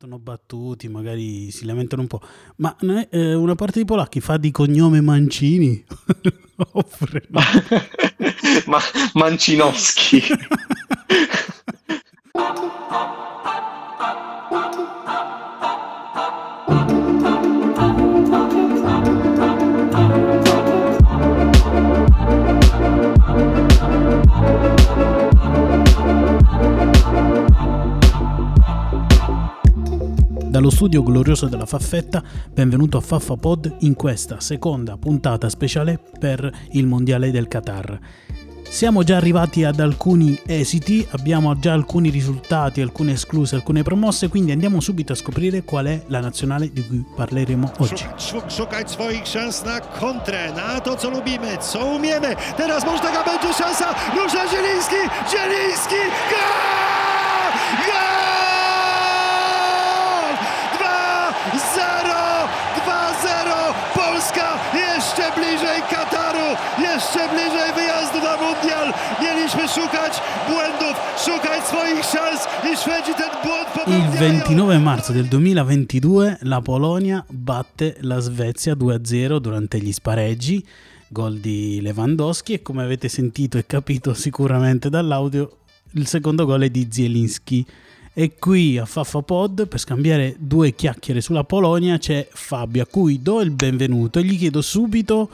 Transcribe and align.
partono 0.00 0.18
battuti, 0.18 0.88
magari 0.88 1.50
si 1.50 1.66
lamentano 1.66 2.00
un 2.00 2.08
po'. 2.08 2.22
Ma 2.56 2.74
eh, 3.10 3.34
una 3.34 3.54
parte 3.54 3.80
di 3.80 3.84
polacchi 3.84 4.20
fa 4.20 4.38
di 4.38 4.50
cognome 4.50 5.02
Mancini? 5.02 5.84
Oppure 6.72 7.26
no? 7.28 7.40
Ma 8.64 8.78
Mancinowski. 9.12 10.22
Dallo 30.70 30.84
studio 30.86 31.02
glorioso 31.02 31.46
della 31.48 31.66
Faffetta, 31.66 32.22
benvenuto 32.48 32.96
a 32.96 33.00
Faffa 33.00 33.34
Pod 33.34 33.78
in 33.80 33.94
questa 33.94 34.38
seconda 34.38 34.96
puntata 34.96 35.48
speciale 35.48 35.98
per 36.16 36.48
il 36.70 36.86
Mondiale 36.86 37.32
del 37.32 37.48
Qatar. 37.48 37.98
Siamo 38.68 39.02
già 39.02 39.16
arrivati 39.16 39.64
ad 39.64 39.80
alcuni 39.80 40.38
esiti, 40.46 41.04
abbiamo 41.10 41.58
già 41.58 41.72
alcuni 41.72 42.08
risultati, 42.10 42.80
alcune 42.80 43.12
escluse, 43.12 43.56
alcune 43.56 43.82
promosse, 43.82 44.28
quindi 44.28 44.52
andiamo 44.52 44.80
subito 44.80 45.12
a 45.12 45.16
scoprire 45.16 45.64
qual 45.64 45.86
è 45.86 46.04
la 46.06 46.20
nazionale 46.20 46.70
di 46.72 46.86
cui 46.86 47.04
parleremo 47.16 47.72
oggi. 47.78 48.06
Szukać 48.46 48.90
swoich 48.90 49.26
szans 49.26 49.64
na 49.64 49.80
kontrę, 49.80 50.52
na 50.54 50.80
to 50.80 50.94
co 50.94 51.10
lubimy, 51.10 51.58
co 51.58 51.84
umiemy. 51.84 52.36
Teraz 52.56 52.84
może 52.84 53.02
taka 53.02 53.24
będzie 53.24 53.52
szansa. 53.52 53.94
Rusza 54.14 54.46
Zieliński, 54.48 55.02
Zieliński, 55.30 56.00
gol! 56.30 57.86
Gol! 57.86 58.20
2-0 62.86 63.74
Polska 63.94 64.58
jeszcze 64.74 65.32
bliżej 65.40 65.82
Kataru, 65.90 66.56
jeszcze 66.78 67.19
bliżej 67.32 67.72
wyjazdu 67.74 68.18
na 68.28 68.36
mundial. 68.44 68.86
Mieliśmy 69.22 69.68
szukać 69.68 70.12
błędów, 70.48 70.94
szukać 71.24 71.60
swoich 71.64 72.04
szans 72.12 72.40
i 72.72 72.76
Szwedzi 72.76 73.14
ten 73.14 73.30
błąd 73.44 73.68
popełniają. 73.74 74.04
Il 74.04 74.10
29 74.16 74.84
marzo 74.84 75.12
del 75.12 75.28
2022 75.28 76.36
la 76.42 76.60
Polonia 76.60 77.24
batte 77.30 77.94
la 78.00 78.20
Svezia 78.20 78.74
2-0 78.74 79.38
durante 79.40 79.78
gli 79.80 79.92
spareggi 79.92 80.64
gol 81.12 81.38
di 81.38 81.80
Lewandowski 81.80 82.52
e 82.52 82.62
come 82.62 82.84
avete 82.84 83.08
sentito 83.08 83.58
e 83.58 83.66
capito 83.66 84.14
sicuramente 84.14 84.88
dall'audio 84.88 85.56
il 85.94 86.06
secondo 86.06 86.44
gol 86.46 86.62
è 86.62 86.70
di 86.70 86.86
Zielinski 86.88 87.66
e 88.12 88.34
qui 88.38 88.78
a 88.78 88.84
Faffa 88.84 89.20
per 89.22 89.78
scambiare 89.78 90.36
due 90.38 90.72
chiacchiere 90.72 91.20
sulla 91.20 91.42
Polonia 91.42 91.98
c'è 91.98 92.28
Fabio 92.30 92.82
a 92.82 92.86
cui 92.86 93.20
do 93.22 93.40
il 93.40 93.50
benvenuto 93.50 94.20
e 94.20 94.24
gli 94.24 94.38
chiedo 94.38 94.62
subito 94.62 95.28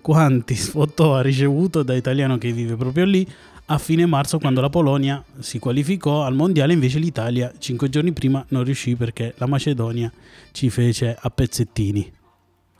quanti 0.00 0.54
foto 0.56 1.14
ha 1.14 1.22
ricevuto 1.22 1.82
da 1.82 1.94
italiano 1.94 2.38
che 2.38 2.52
vive 2.52 2.76
proprio 2.76 3.04
lì 3.04 3.26
a 3.70 3.78
fine 3.78 4.06
marzo 4.06 4.38
quando 4.38 4.62
la 4.62 4.70
Polonia 4.70 5.22
si 5.40 5.58
qualificò 5.58 6.22
al 6.22 6.34
mondiale 6.34 6.72
invece 6.72 6.98
l'Italia 6.98 7.52
cinque 7.58 7.90
giorni 7.90 8.12
prima 8.12 8.44
non 8.48 8.64
riuscì 8.64 8.96
perché 8.96 9.34
la 9.36 9.46
Macedonia 9.46 10.10
ci 10.52 10.70
fece 10.70 11.16
a 11.18 11.28
pezzettini. 11.28 12.10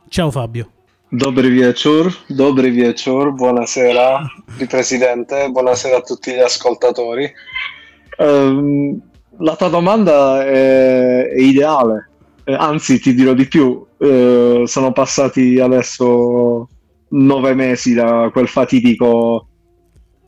Ciao 0.07 0.31
Fabio. 0.31 0.71
Dobry 1.11 1.49
wieczór, 1.49 2.11
dobry 2.27 2.69
wieczór, 2.69 3.33
buonasera 3.33 4.27
Presidente, 4.67 5.49
buonasera 5.49 5.97
a 5.97 6.01
tutti 6.01 6.31
gli 6.31 6.39
ascoltatori. 6.39 7.31
Um, 8.17 8.99
la 9.37 9.55
tua 9.55 9.69
domanda 9.69 10.43
è, 10.43 11.27
è 11.29 11.39
ideale, 11.39 12.09
eh, 12.43 12.53
anzi 12.53 12.99
ti 12.99 13.13
dirò 13.13 13.33
di 13.33 13.47
più, 13.47 13.85
eh, 13.97 14.63
sono 14.65 14.91
passati 14.91 15.59
adesso 15.59 16.67
nove 17.09 17.53
mesi 17.53 17.93
da 17.93 18.29
quel 18.31 18.47
fatidico 18.47 19.49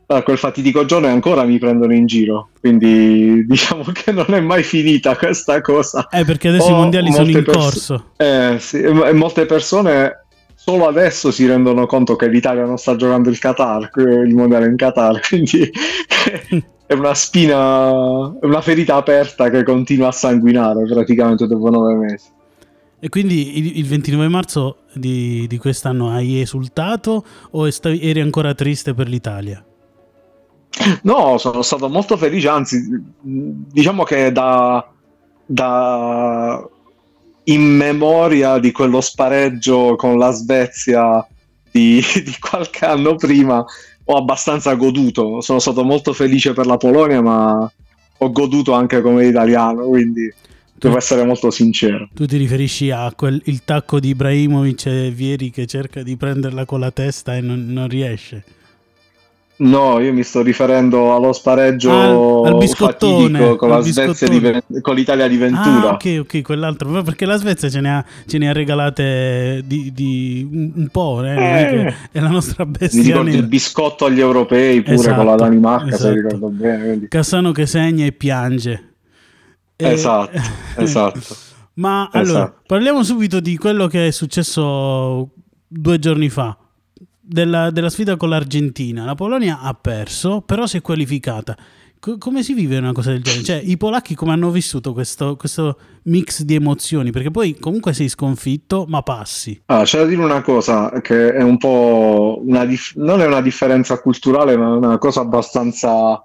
da 0.06 0.22
quel 0.22 0.36
fatidico 0.36 0.84
giorno 0.84 1.06
e 1.06 1.10
ancora 1.10 1.44
mi 1.44 1.58
prendono 1.58 1.94
in 1.94 2.06
giro. 2.06 2.50
Quindi 2.60 3.44
diciamo 3.48 3.84
che 3.92 4.12
non 4.12 4.26
è 4.28 4.40
mai 4.40 4.62
finita 4.62 5.16
questa 5.16 5.60
cosa. 5.60 6.06
Eh, 6.10 6.24
perché 6.24 6.48
adesso 6.48 6.66
Ho 6.66 6.74
i 6.74 6.78
mondiali 6.78 7.12
sono 7.12 7.30
in 7.30 7.42
pers- 7.44 7.56
corso. 7.56 8.04
Eh, 8.16 8.56
sì, 8.58 8.80
e 8.80 9.12
molte 9.12 9.46
persone 9.46 10.26
solo 10.54 10.86
adesso 10.86 11.32
si 11.32 11.46
rendono 11.46 11.86
conto 11.86 12.14
che 12.14 12.28
l'Italia 12.28 12.64
non 12.64 12.76
sta 12.76 12.94
giocando 12.94 13.30
il 13.30 13.38
Qatar, 13.38 13.90
il 13.96 14.34
mondiale 14.34 14.66
in 14.66 14.76
Qatar. 14.76 15.20
Quindi 15.26 15.70
è 16.86 16.92
una 16.92 17.14
spina, 17.14 17.90
una 17.90 18.60
ferita 18.60 18.96
aperta 18.96 19.50
che 19.50 19.64
continua 19.64 20.08
a 20.08 20.12
sanguinare 20.12 20.84
praticamente 20.84 21.46
dopo 21.46 21.70
nove 21.70 21.94
mesi. 21.94 22.26
E 23.04 23.08
quindi 23.08 23.58
il, 23.58 23.78
il 23.78 23.86
29 23.86 24.28
marzo 24.28 24.76
di, 24.94 25.48
di, 25.48 25.58
quest'anno 25.58 26.10
hai 26.10 26.40
esultato 26.40 27.24
o 27.50 27.68
stavi, 27.68 28.00
eri 28.00 28.20
ancora 28.20 28.54
triste 28.54 28.94
per 28.94 29.08
l'Italia? 29.08 29.60
No, 31.02 31.36
sono 31.36 31.62
stato 31.62 31.88
molto 31.88 32.16
felice, 32.16 32.46
anzi, 32.46 32.78
diciamo 33.20 34.04
che 34.04 34.30
da, 34.30 34.88
da 35.44 36.64
in 37.44 37.62
memoria 37.62 38.58
di 38.58 38.70
quello 38.70 39.00
spareggio 39.00 39.96
con 39.96 40.16
la 40.16 40.30
Svezia 40.30 41.26
di, 41.72 42.00
di 42.24 42.36
qualche 42.38 42.84
anno 42.84 43.16
prima, 43.16 43.64
ho 44.04 44.16
abbastanza 44.16 44.74
goduto. 44.74 45.40
Sono 45.40 45.58
stato 45.58 45.82
molto 45.82 46.12
felice 46.12 46.52
per 46.52 46.66
la 46.66 46.76
Polonia, 46.76 47.20
ma 47.20 47.68
ho 48.18 48.30
goduto 48.30 48.74
anche 48.74 49.00
come 49.00 49.26
italiano, 49.26 49.86
quindi 49.86 50.32
devo 50.88 50.96
essere 50.96 51.24
molto 51.24 51.50
sincero. 51.50 52.08
Tu 52.12 52.26
ti 52.26 52.36
riferisci 52.36 52.90
a 52.90 53.12
quel 53.14 53.40
il 53.46 53.62
tacco 53.64 54.00
di 54.00 54.08
Ibrahimovic 54.08 54.86
e 54.86 55.10
Vieri 55.10 55.50
che 55.50 55.66
cerca 55.66 56.02
di 56.02 56.16
prenderla 56.16 56.64
con 56.64 56.80
la 56.80 56.90
testa 56.90 57.36
e 57.36 57.40
non, 57.40 57.66
non 57.68 57.88
riesce? 57.88 58.44
No, 59.54 60.00
io 60.00 60.12
mi 60.12 60.24
sto 60.24 60.42
riferendo 60.42 61.14
allo 61.14 61.32
spareggio 61.32 62.42
ah, 62.42 62.48
al 62.48 62.56
biscottone 62.56 63.54
con, 63.54 63.68
la 63.68 63.80
Svezia 63.80 64.26
di, 64.28 64.80
con 64.80 64.94
l'Italia 64.96 65.28
di 65.28 65.36
Ventura. 65.36 65.90
Ah, 65.90 65.92
ok, 65.92 66.18
ok, 66.22 66.42
quell'altro. 66.42 67.02
Perché 67.02 67.26
la 67.26 67.36
Svezia 67.36 67.68
ce 67.68 67.80
ne 67.80 67.94
ha, 67.94 68.04
ce 68.26 68.38
ne 68.38 68.48
ha 68.48 68.52
regalate 68.52 69.62
di, 69.64 69.92
di 69.92 70.48
un 70.50 70.88
po', 70.90 71.22
eh? 71.22 71.36
eh. 71.36 71.94
è 72.10 72.18
la 72.18 72.28
nostra 72.28 72.66
bestia. 72.66 73.00
Mi 73.00 73.06
ricordo 73.06 73.30
il 73.30 73.46
biscotto 73.46 74.06
agli 74.06 74.20
europei 74.20 74.82
pure 74.82 74.96
esatto, 74.96 75.16
con 75.16 75.26
la 75.26 75.34
esatto, 75.34 75.48
Danimarca, 75.48 75.86
esatto. 75.86 76.02
se 76.02 76.14
ricordo 76.14 76.48
bene. 76.48 76.84
Quindi. 76.84 77.08
Cassano 77.08 77.52
che 77.52 77.66
segna 77.66 78.04
e 78.04 78.12
piange. 78.12 78.91
Esatto, 79.90 80.38
esatto. 80.76 81.20
Ma 81.74 82.08
esatto. 82.12 82.18
allora, 82.18 82.54
parliamo 82.66 83.02
subito 83.02 83.40
di 83.40 83.56
quello 83.56 83.86
che 83.86 84.08
è 84.08 84.10
successo 84.10 85.30
due 85.66 85.98
giorni 85.98 86.28
fa 86.28 86.56
della, 87.20 87.70
della, 87.70 87.88
sfida 87.88 88.16
con 88.16 88.28
l'Argentina. 88.28 89.04
La 89.04 89.14
Polonia 89.14 89.60
ha 89.60 89.72
perso, 89.74 90.42
però 90.42 90.66
si 90.66 90.78
è 90.78 90.82
qualificata. 90.82 91.56
C- 91.98 92.18
come 92.18 92.42
si 92.42 92.52
vive 92.52 92.76
una 92.76 92.92
cosa 92.92 93.12
del 93.12 93.22
genere? 93.22 93.44
Cioè, 93.44 93.62
i 93.64 93.76
polacchi 93.76 94.14
come 94.14 94.32
hanno 94.32 94.50
vissuto 94.50 94.92
questo, 94.92 95.36
questo 95.36 95.78
mix 96.04 96.42
di 96.42 96.56
emozioni? 96.56 97.10
Perché 97.10 97.30
poi 97.30 97.56
comunque 97.58 97.94
sei 97.94 98.08
sconfitto, 98.08 98.84
ma 98.88 99.02
passi. 99.02 99.62
Ah, 99.66 99.84
c'è 99.84 99.98
da 99.98 100.04
dire 100.04 100.22
una 100.22 100.42
cosa 100.42 101.00
che 101.00 101.32
è 101.32 101.42
un 101.42 101.56
po' 101.56 102.42
una 102.44 102.66
dif- 102.66 102.96
non 102.96 103.20
è 103.20 103.26
una 103.26 103.40
differenza 103.40 103.98
culturale, 104.00 104.56
ma 104.56 104.74
è 104.74 104.76
una 104.76 104.98
cosa 104.98 105.20
abbastanza 105.20 106.20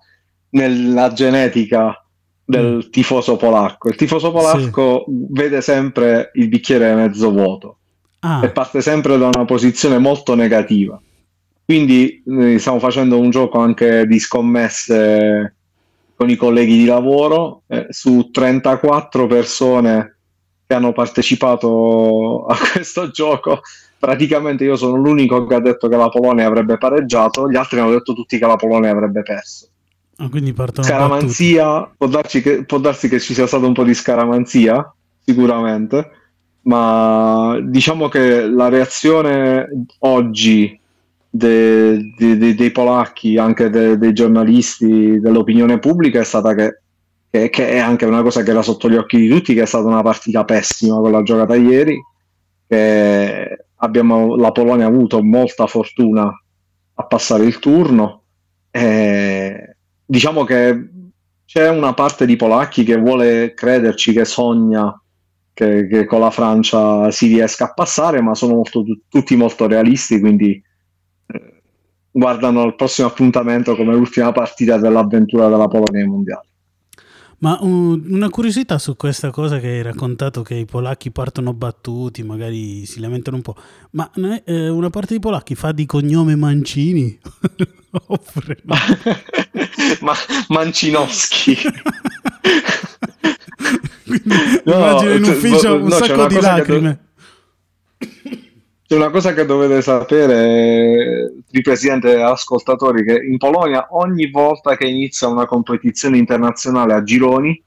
nella 0.50 1.14
genetica 1.14 2.02
del 2.48 2.76
mm. 2.76 2.90
tifoso 2.92 3.36
polacco. 3.36 3.90
Il 3.90 3.96
tifoso 3.96 4.32
polacco 4.32 5.04
sì. 5.06 5.26
vede 5.30 5.60
sempre 5.62 6.32
il 6.36 6.48
bicchiere 6.48 6.96
mezzo 6.96 7.30
vuoto 7.30 7.78
ah. 8.22 8.40
e 8.42 8.50
parte 8.52 8.82
sempre 8.82 9.18
da 9.18 9.30
una 9.34 9.44
posizione 9.44 9.98
molto 9.98 10.34
negativa. 10.34 11.00
Quindi 11.66 12.24
eh, 12.26 12.58
stiamo 12.58 12.80
facendo 12.80 13.20
un 13.20 13.30
gioco 13.30 13.60
anche 13.60 14.08
di 14.08 14.18
scommesse 14.18 15.56
con 16.16 16.30
i 16.30 16.38
colleghi 16.38 16.78
di 16.78 16.86
lavoro. 16.86 17.64
Eh, 17.68 17.88
su 17.90 18.30
34 18.32 19.28
persone 19.28 20.20
che 20.66 20.74
hanno 20.74 20.94
partecipato 20.94 22.46
a 22.46 22.56
questo 22.72 23.10
gioco, 23.10 23.60
praticamente 24.00 24.64
io 24.64 24.78
sono 24.78 24.96
l'unico 24.96 25.46
che 25.46 25.56
ha 25.56 25.60
detto 25.60 25.90
che 25.90 25.98
la 25.98 26.08
Polonia 26.08 26.48
avrebbe 26.48 26.78
pareggiato, 26.78 27.50
gli 27.50 27.58
altri 27.58 27.80
hanno 27.80 27.92
detto 27.92 28.14
tutti 28.14 28.38
che 28.38 28.46
la 28.46 28.56
Polonia 28.56 28.92
avrebbe 28.92 29.22
perso. 29.24 29.68
Ah, 30.18 30.30
quindi 30.30 30.54
scaramanzia, 30.82 31.92
può 31.96 32.08
darsi, 32.08 32.42
che, 32.42 32.66
può 32.66 32.80
darsi 32.80 33.08
che 33.08 33.20
ci 33.20 33.34
sia 33.34 33.46
stato 33.46 33.68
un 33.68 33.74
po' 33.74 33.84
di 33.84 33.94
scaramanzia, 33.94 34.94
sicuramente 35.24 36.12
ma 36.68 37.58
diciamo 37.62 38.10
che 38.10 38.46
la 38.46 38.68
reazione 38.70 39.86
oggi 40.00 40.80
de, 41.30 42.14
de, 42.18 42.38
de, 42.38 42.56
dei 42.56 42.72
polacchi, 42.72 43.38
anche 43.38 43.70
dei 43.70 44.14
giornalisti, 44.14 45.20
dell'opinione 45.20 45.80
pubblica 45.80 46.20
è 46.20 46.26
stata 46.26 46.54
che, 46.54 46.82
che, 47.30 47.50
che, 47.50 47.70
è 47.70 47.78
anche 47.78 48.06
una 48.06 48.22
cosa 48.22 48.44
che 48.44 48.52
era 48.52 48.62
sotto 48.62 48.90
gli 48.90 48.96
occhi 48.96 49.18
di 49.18 49.30
tutti, 49.30 49.54
che 49.54 49.62
è 49.62 49.66
stata 49.66 49.88
una 49.88 50.02
partita 50.02 50.44
pessima 50.44 51.00
quella 51.00 51.24
giocata 51.24 51.56
ieri, 51.56 51.98
che 52.68 53.66
abbiamo, 53.76 54.36
la 54.36 54.52
Polonia 54.52 54.86
ha 54.86 54.90
avuto 54.90 55.24
molta 55.24 55.68
fortuna 55.68 56.30
a 56.96 57.04
passare 57.04 57.46
il 57.46 57.60
turno. 57.60 58.24
E 58.72 59.57
diciamo 60.08 60.44
che 60.46 60.90
c'è 61.46 61.70
una 61.70 61.94
parte 61.94 62.26
di 62.26 62.36
polacchi 62.36 62.84
che 62.84 62.98
vuole 62.98 63.54
crederci, 63.54 64.14
che 64.14 64.26
sogna 64.26 65.00
che, 65.54 65.88
che 65.88 66.06
con 66.06 66.20
la 66.20 66.30
Francia 66.30 67.10
si 67.12 67.28
riesca 67.28 67.66
a 67.66 67.74
passare, 67.74 68.22
ma 68.22 68.36
sono 68.36 68.56
molto, 68.56 68.84
tutti 69.10 69.36
molto 69.36 69.68
realisti, 69.68 70.20
quindi 70.20 70.62
eh, 71.28 71.62
guardano 72.12 72.64
il 72.64 72.76
prossimo 72.76 73.08
appuntamento 73.08 73.76
come 73.76 73.94
l'ultima 73.94 74.32
partita 74.32 74.78
dell'avventura 74.78 75.50
della 75.50 75.68
Polonia 75.68 76.02
ai 76.02 76.08
mondiali. 76.08 76.47
Ma 77.40 77.60
uh, 77.62 77.68
una 77.68 78.30
curiosità 78.30 78.80
su 78.80 78.96
questa 78.96 79.30
cosa 79.30 79.60
che 79.60 79.68
hai 79.68 79.82
raccontato 79.84 80.42
che 80.42 80.56
i 80.56 80.66
polacchi 80.66 81.12
partono 81.12 81.54
battuti, 81.54 82.24
magari 82.24 82.88
si 82.88 83.00
lamentano 83.00 83.36
un 83.38 83.44
po', 83.44 83.56
ma 83.92 84.10
eh, 84.44 84.70
una 84.70 84.90
parte 84.90 85.10
dei 85.10 85.20
polacchi 85.20 85.54
fa 85.54 85.72
di 85.72 85.86
cognome 85.86 86.36
Mancini? 86.36 87.20
Oppure 88.08 88.58
no? 88.64 88.76
Ma, 90.02 90.14
Mancinowski. 90.48 91.58
no, 94.64 94.74
immagino 94.74 95.14
in 95.14 95.24
ufficio 95.24 95.76
un 95.76 95.84
no, 95.84 95.96
sacco 95.96 96.28
di 96.28 96.40
lacrime. 96.40 97.00
C'è 98.88 98.96
una 98.96 99.10
cosa 99.10 99.34
che 99.34 99.44
dovete 99.44 99.82
sapere, 99.82 101.34
di 101.50 101.62
presidente 101.62 102.14
e 102.14 102.22
ascoltatori, 102.22 103.04
che 103.04 103.22
in 103.22 103.38
Polonia 103.38 103.88
ogni 103.90 104.32
volta 104.32 104.78
che 104.78 104.86
inizia 104.88 105.28
una 105.28 105.46
competizione 105.46 106.18
internazionale 106.18 106.94
a 106.94 107.04
gironi, 107.04 107.62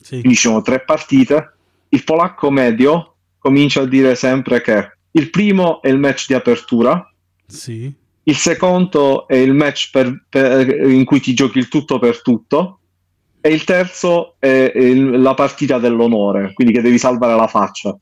sì. 0.00 0.20
finiscono 0.20 0.60
tre 0.60 0.80
partite, 0.80 1.52
il 1.90 2.02
polacco 2.02 2.50
medio 2.50 3.14
comincia 3.38 3.82
a 3.82 3.86
dire 3.86 4.16
sempre 4.16 4.60
che 4.60 4.90
il 5.12 5.30
primo 5.30 5.80
è 5.82 5.88
il 5.88 5.98
match 5.98 6.26
di 6.26 6.34
apertura, 6.34 7.08
sì. 7.46 7.92
il 8.24 8.36
secondo 8.36 9.28
è 9.28 9.36
il 9.36 9.54
match 9.54 9.90
per, 9.92 10.24
per, 10.28 10.68
in 10.88 11.04
cui 11.04 11.20
ti 11.20 11.32
giochi 11.32 11.58
il 11.58 11.68
tutto 11.68 12.00
per 12.00 12.22
tutto, 12.22 12.80
e 13.40 13.50
il 13.50 13.62
terzo 13.62 14.34
è 14.40 14.72
il, 14.74 15.20
la 15.20 15.34
partita 15.34 15.78
dell'onore, 15.78 16.52
quindi 16.54 16.72
che 16.72 16.82
devi 16.82 16.98
salvare 16.98 17.36
la 17.36 17.46
faccia. 17.46 17.96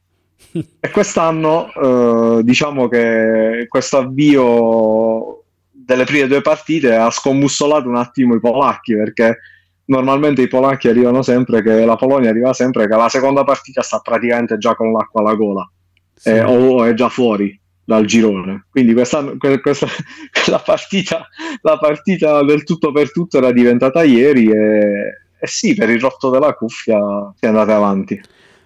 E 0.81 0.91
quest'anno 0.91 1.71
eh, 1.73 2.43
diciamo 2.43 2.89
che 2.89 3.67
questo 3.69 3.99
avvio 3.99 5.45
delle 5.71 6.05
prime 6.05 6.27
due 6.27 6.41
partite 6.43 6.95
ha 6.95 7.11
scombussolato 7.11 7.89
un 7.89 7.97
attimo 7.97 8.35
i 8.35 8.41
polacchi 8.41 8.95
perché 8.95 9.39
normalmente 9.87 10.43
i 10.43 10.49
polacchi 10.49 10.89
arrivano 10.89 11.23
sempre 11.23 11.63
che 11.63 11.85
la 11.85 11.97
Polonia 11.97 12.31
arriva 12.31 12.53
sempre 12.53 12.87
che 12.87 12.95
la 12.95 13.09
seconda 13.09 13.45
partita 13.45 13.83
sta 13.83 13.99
praticamente 13.99 14.59
già 14.59 14.75
con 14.75 14.93
l'acqua 14.93 15.21
alla 15.21 15.35
gola. 15.35 15.71
Sì. 16.15 16.31
eh, 16.31 16.43
o 16.43 16.85
è 16.85 16.95
già 16.95 17.09
fuori 17.09 17.59
dal 17.85 18.05
girone. 18.05 18.67
Quindi 18.71 18.93
questa, 18.93 19.25
questa 19.39 19.87
la, 20.51 20.59
partita, 20.59 21.27
la 21.63 21.79
partita 21.79 22.43
del 22.43 22.65
tutto 22.65 22.93
per 22.93 23.13
tutto 23.13 23.39
era 23.39 23.53
diventata 23.53 24.03
ieri 24.03 24.51
e, 24.51 25.23
e 25.39 25.47
sì 25.47 25.75
per 25.75 25.89
il 25.89 26.01
rotto 26.01 26.29
della 26.29 26.53
cuffia 26.55 26.99
si 27.35 27.45
è 27.45 27.49
andata 27.49 27.77
avanti 27.77 28.21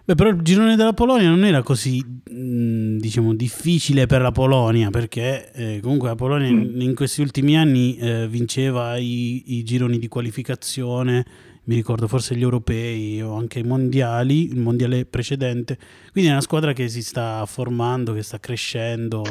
Beh, 0.04 0.16
però 0.16 0.30
il 0.30 0.42
girone 0.42 0.74
della 0.74 0.92
Polonia 0.94 1.28
non 1.28 1.44
era 1.44 1.62
così, 1.62 2.04
mh, 2.04 2.96
diciamo, 2.96 3.34
difficile 3.34 4.06
per 4.06 4.20
la 4.20 4.32
Polonia, 4.32 4.90
perché 4.90 5.52
eh, 5.52 5.80
comunque 5.80 6.08
la 6.08 6.16
Polonia 6.16 6.50
mm. 6.50 6.60
in, 6.60 6.80
in, 6.80 6.94
questi 6.96 7.20
ultimi 7.20 7.56
anni 7.56 7.96
eh, 7.98 8.26
vinceva 8.26 8.96
i, 8.96 9.58
i, 9.58 9.62
gironi 9.62 10.00
di 10.00 10.08
qualificazione, 10.08 11.24
mi 11.64 11.76
ricordo 11.76 12.08
forse 12.08 12.34
gli 12.34 12.42
europei 12.42 13.22
o 13.22 13.36
anche 13.36 13.60
i 13.60 13.62
mondiali, 13.62 14.50
il 14.50 14.58
mondiale 14.58 15.04
precedente. 15.04 15.78
Quindi 16.10 16.30
è 16.30 16.32
una 16.32 16.42
squadra 16.42 16.72
che 16.72 16.88
si 16.88 17.02
sta 17.02 17.46
formando, 17.46 18.12
che 18.12 18.24
sta 18.24 18.40
crescendo, 18.40 19.22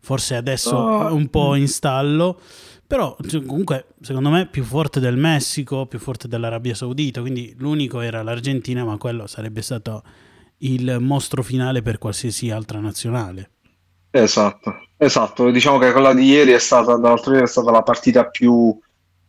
forse 0.00 0.34
adesso 0.34 0.76
oh. 0.76 1.14
un 1.14 1.28
po' 1.28 1.54
in 1.56 1.68
stallo. 1.68 2.40
Però 2.86 3.16
cioè, 3.26 3.44
comunque 3.44 3.86
secondo 4.00 4.30
me 4.30 4.46
più 4.46 4.62
forte 4.62 5.00
del 5.00 5.16
Messico, 5.16 5.86
più 5.86 5.98
forte 5.98 6.28
dell'Arabia 6.28 6.74
Saudita, 6.74 7.20
quindi 7.20 7.54
l'unico 7.58 8.00
era 8.00 8.22
l'Argentina, 8.22 8.84
ma 8.84 8.96
quello 8.96 9.26
sarebbe 9.26 9.60
stato 9.60 10.02
il 10.58 10.98
mostro 11.00 11.42
finale 11.42 11.82
per 11.82 11.98
qualsiasi 11.98 12.50
altra 12.50 12.78
nazionale. 12.78 13.50
Esatto, 14.10 14.74
esatto. 14.96 15.50
Diciamo 15.50 15.78
che 15.78 15.92
quella 15.92 16.14
di 16.14 16.24
ieri 16.24 16.52
è 16.52 16.58
stata, 16.58 16.96
dall'altro 16.96 17.32
ieri 17.32 17.44
è 17.44 17.48
stata 17.48 17.70
la 17.70 17.82
partita 17.82 18.26
più 18.26 18.78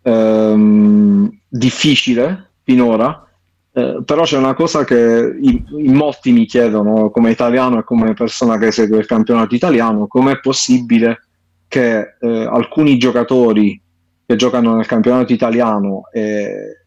ehm, 0.04 1.40
difficile 1.48 2.52
finora. 2.64 3.28
Eh, 3.74 4.02
però 4.06 4.24
c'è 4.24 4.38
una 4.38 4.54
cosa 4.54 4.84
che 4.84 5.36
in, 5.42 5.64
in 5.78 5.94
molti 5.94 6.32
mi 6.32 6.46
chiedono 6.46 7.10
come 7.10 7.32
italiano 7.32 7.80
e 7.80 7.84
come 7.84 8.14
persona 8.14 8.58
che 8.58 8.72
segue 8.72 9.00
il 9.00 9.06
campionato 9.06 9.56
italiano, 9.56 10.08
com'è 10.08 10.40
possibile 10.40 11.27
che 11.68 12.16
eh, 12.20 12.46
alcuni 12.46 12.98
giocatori 12.98 13.82
che 14.26 14.36
giocano 14.36 14.76
nel 14.76 14.86
campionato 14.86 15.34
italiano 15.34 16.10
eh, 16.12 16.86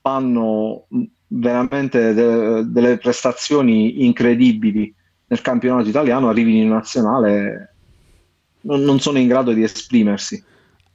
fanno 0.00 0.86
veramente 1.28 2.14
de- 2.14 2.70
delle 2.70 2.98
prestazioni 2.98 4.04
incredibili 4.04 4.94
nel 5.26 5.40
campionato 5.42 5.88
italiano, 5.88 6.28
arrivino 6.28 6.62
in 6.62 6.68
nazionale, 6.68 7.74
non, 8.62 8.80
non, 8.82 8.98
sono 8.98 9.18
in 9.18 9.28
grado 9.28 9.52
di 9.52 9.62
esprimersi. 9.62 10.42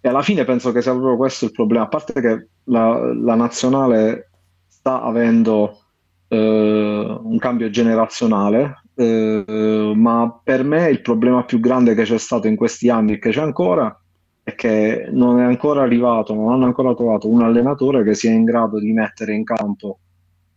E 0.02 0.10
alla 0.10 0.22
fine 0.22 0.44
penso 0.44 0.72
che 0.72 0.81
sia 0.81 0.92
proprio 0.92 1.18
questo 1.18 1.46
il 1.46 1.52
problema, 1.52 1.84
a 1.84 1.88
parte 1.88 2.14
che 2.20 2.48
la, 2.66 3.14
la 3.14 3.36
nazionale 3.36 4.31
sta 4.68 5.02
avendo 5.02 5.84
eh, 6.28 7.20
un 7.22 7.38
cambio 7.38 7.70
generazionale, 7.70 8.82
eh, 9.03 9.94
ma 9.95 10.39
per 10.44 10.63
me 10.63 10.89
il 10.89 11.01
problema 11.01 11.44
più 11.44 11.59
grande 11.59 11.95
che 11.95 12.03
c'è 12.03 12.17
stato 12.17 12.47
in 12.47 12.55
questi 12.55 12.89
anni 12.89 13.13
e 13.13 13.19
che 13.19 13.31
c'è 13.31 13.41
ancora 13.41 13.97
è 14.44 14.55
che 14.55 15.07
non 15.11 15.39
è 15.39 15.44
ancora 15.44 15.81
arrivato, 15.83 16.33
non 16.33 16.51
hanno 16.51 16.65
ancora 16.65 16.94
trovato 16.94 17.29
un 17.29 17.41
allenatore 17.41 18.03
che 18.03 18.13
sia 18.13 18.31
in 18.31 18.44
grado 18.44 18.79
di 18.79 18.91
mettere 18.91 19.33
in 19.33 19.44
campo 19.44 20.00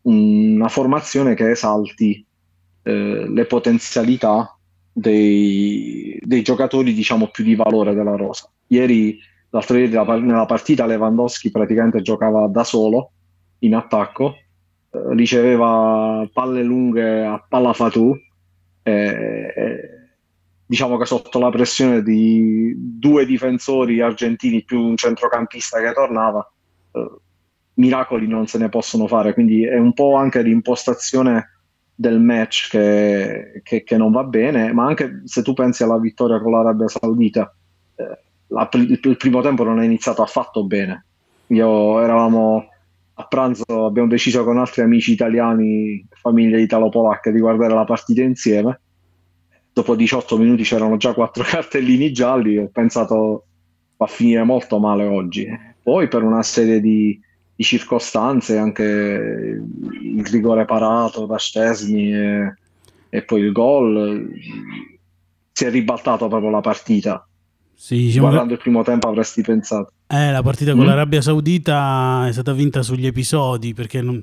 una 0.03 0.69
formazione 0.69 1.35
che 1.35 1.51
esalti 1.51 2.25
eh, 2.83 3.29
le 3.29 3.45
potenzialità 3.47 4.57
dei, 4.93 6.19
dei, 6.23 6.43
giocatori 6.43 6.95
diciamo 6.95 7.29
più 7.29 7.45
di 7.45 7.55
valore 7.55 7.95
della 7.95 8.17
rosa. 8.17 8.51
Ieri, 8.69 9.19
l'altro 9.51 9.77
ieri 9.77 9.93
nella 9.93 10.47
partita 10.47 10.87
Lewandowski 10.87 11.51
praticamente 11.51 12.03
giocava 12.03 12.47
da 12.49 12.65
solo 12.65 13.13
in 13.61 13.75
attacco, 13.75 14.35
eh, 14.91 15.15
riceveva 15.15 16.29
palle 16.33 16.63
lunghe 16.63 17.25
a 17.25 17.45
palla 17.49 17.73
fatù 17.73 18.17
eh, 18.93 19.91
diciamo 20.65 20.97
che 20.97 21.07
sotto 21.07 21.41
la 21.41 21.51
pressione 21.51 22.03
di 22.03 22.73
due 22.77 23.27
difensori 23.27 24.01
argentini 24.01 24.63
più 24.63 24.81
un 24.81 24.97
centrocampista 24.97 25.81
che 25.81 25.93
tornava, 25.93 26.49
eh, 26.93 27.11
miracoli 27.75 28.29
non 28.29 28.47
se 28.47 28.59
ne 28.59 28.69
possono 28.69 29.09
fare. 29.09 29.35
Quindi 29.35 29.65
è 29.65 29.77
un 29.77 29.93
po' 29.93 30.15
anche 30.15 30.41
l'impostazione 30.43 31.51
del 31.95 32.21
match 32.21 32.71
che, 32.71 33.61
che, 33.65 33.83
che 33.83 33.97
non 33.97 34.13
va 34.13 34.23
bene, 34.23 34.73
ma 34.73 34.87
anche 34.87 35.23
se 35.25 35.43
tu 35.43 35.53
pensi 35.53 35.83
alla 35.83 35.99
vittoria 35.99 36.41
con 36.41 36.53
l'Arabia 36.53 36.87
Saudita, 36.87 37.53
eh, 37.97 38.19
la, 38.49 38.69
il, 38.75 39.01
il 39.03 39.17
primo 39.17 39.41
tempo 39.41 39.65
non 39.65 39.81
è 39.81 39.85
iniziato 39.85 40.23
affatto 40.23 40.65
bene. 40.65 41.07
Io 41.49 42.01
eravamo 42.01 42.69
a 43.19 43.27
pranzo 43.27 43.87
abbiamo 43.87 44.09
deciso 44.09 44.45
con 44.45 44.59
altri 44.59 44.83
amici 44.83 45.13
italiani, 45.13 46.07
famiglie 46.11 46.61
italo-polacche, 46.61 47.33
di 47.33 47.41
guardare 47.41 47.75
la 47.75 47.85
partita 47.85 48.23
insieme. 48.23 48.81
Dopo 49.77 49.95
18 49.95 50.39
minuti 50.39 50.63
c'erano 50.63 50.97
già 50.97 51.13
quattro 51.13 51.45
cartellini 51.45 52.11
gialli 52.11 52.57
ho 52.57 52.71
pensato 52.73 53.45
va 53.99 54.07
a 54.07 54.09
finire 54.09 54.43
molto 54.43 54.79
male 54.79 55.05
oggi. 55.05 55.47
Poi 55.83 56.09
per 56.09 56.23
una 56.23 56.43
serie 56.43 56.81
di, 56.81 57.21
di 57.55 57.63
circostanze, 57.63 58.57
anche 58.57 58.83
il 60.03 60.27
rigore 60.29 60.65
parato 60.65 61.27
da 61.27 61.37
Stesni 61.37 62.11
e, 62.11 62.55
e 63.11 63.23
poi 63.23 63.43
il 63.43 63.53
gol, 63.53 64.31
si 65.53 65.67
è 65.67 65.71
ribaltato 65.71 66.27
proprio 66.27 66.49
la 66.49 66.63
partita. 66.63 67.29
Sì, 67.75 67.97
diciamo 67.97 68.29
Guardando 68.29 68.55
il 68.55 68.59
primo 68.59 68.83
tempo 68.83 69.09
avresti 69.09 69.43
pensato. 69.43 69.93
Eh, 70.07 70.31
la 70.31 70.43
partita 70.43 70.73
con 70.73 70.85
mm. 70.85 70.87
l'Arabia 70.87 71.21
Saudita 71.21 72.25
è 72.27 72.33
stata 72.33 72.55
vinta 72.55 72.81
sugli 72.81 73.07
episodi 73.07 73.75
perché 73.75 74.01
non... 74.01 74.23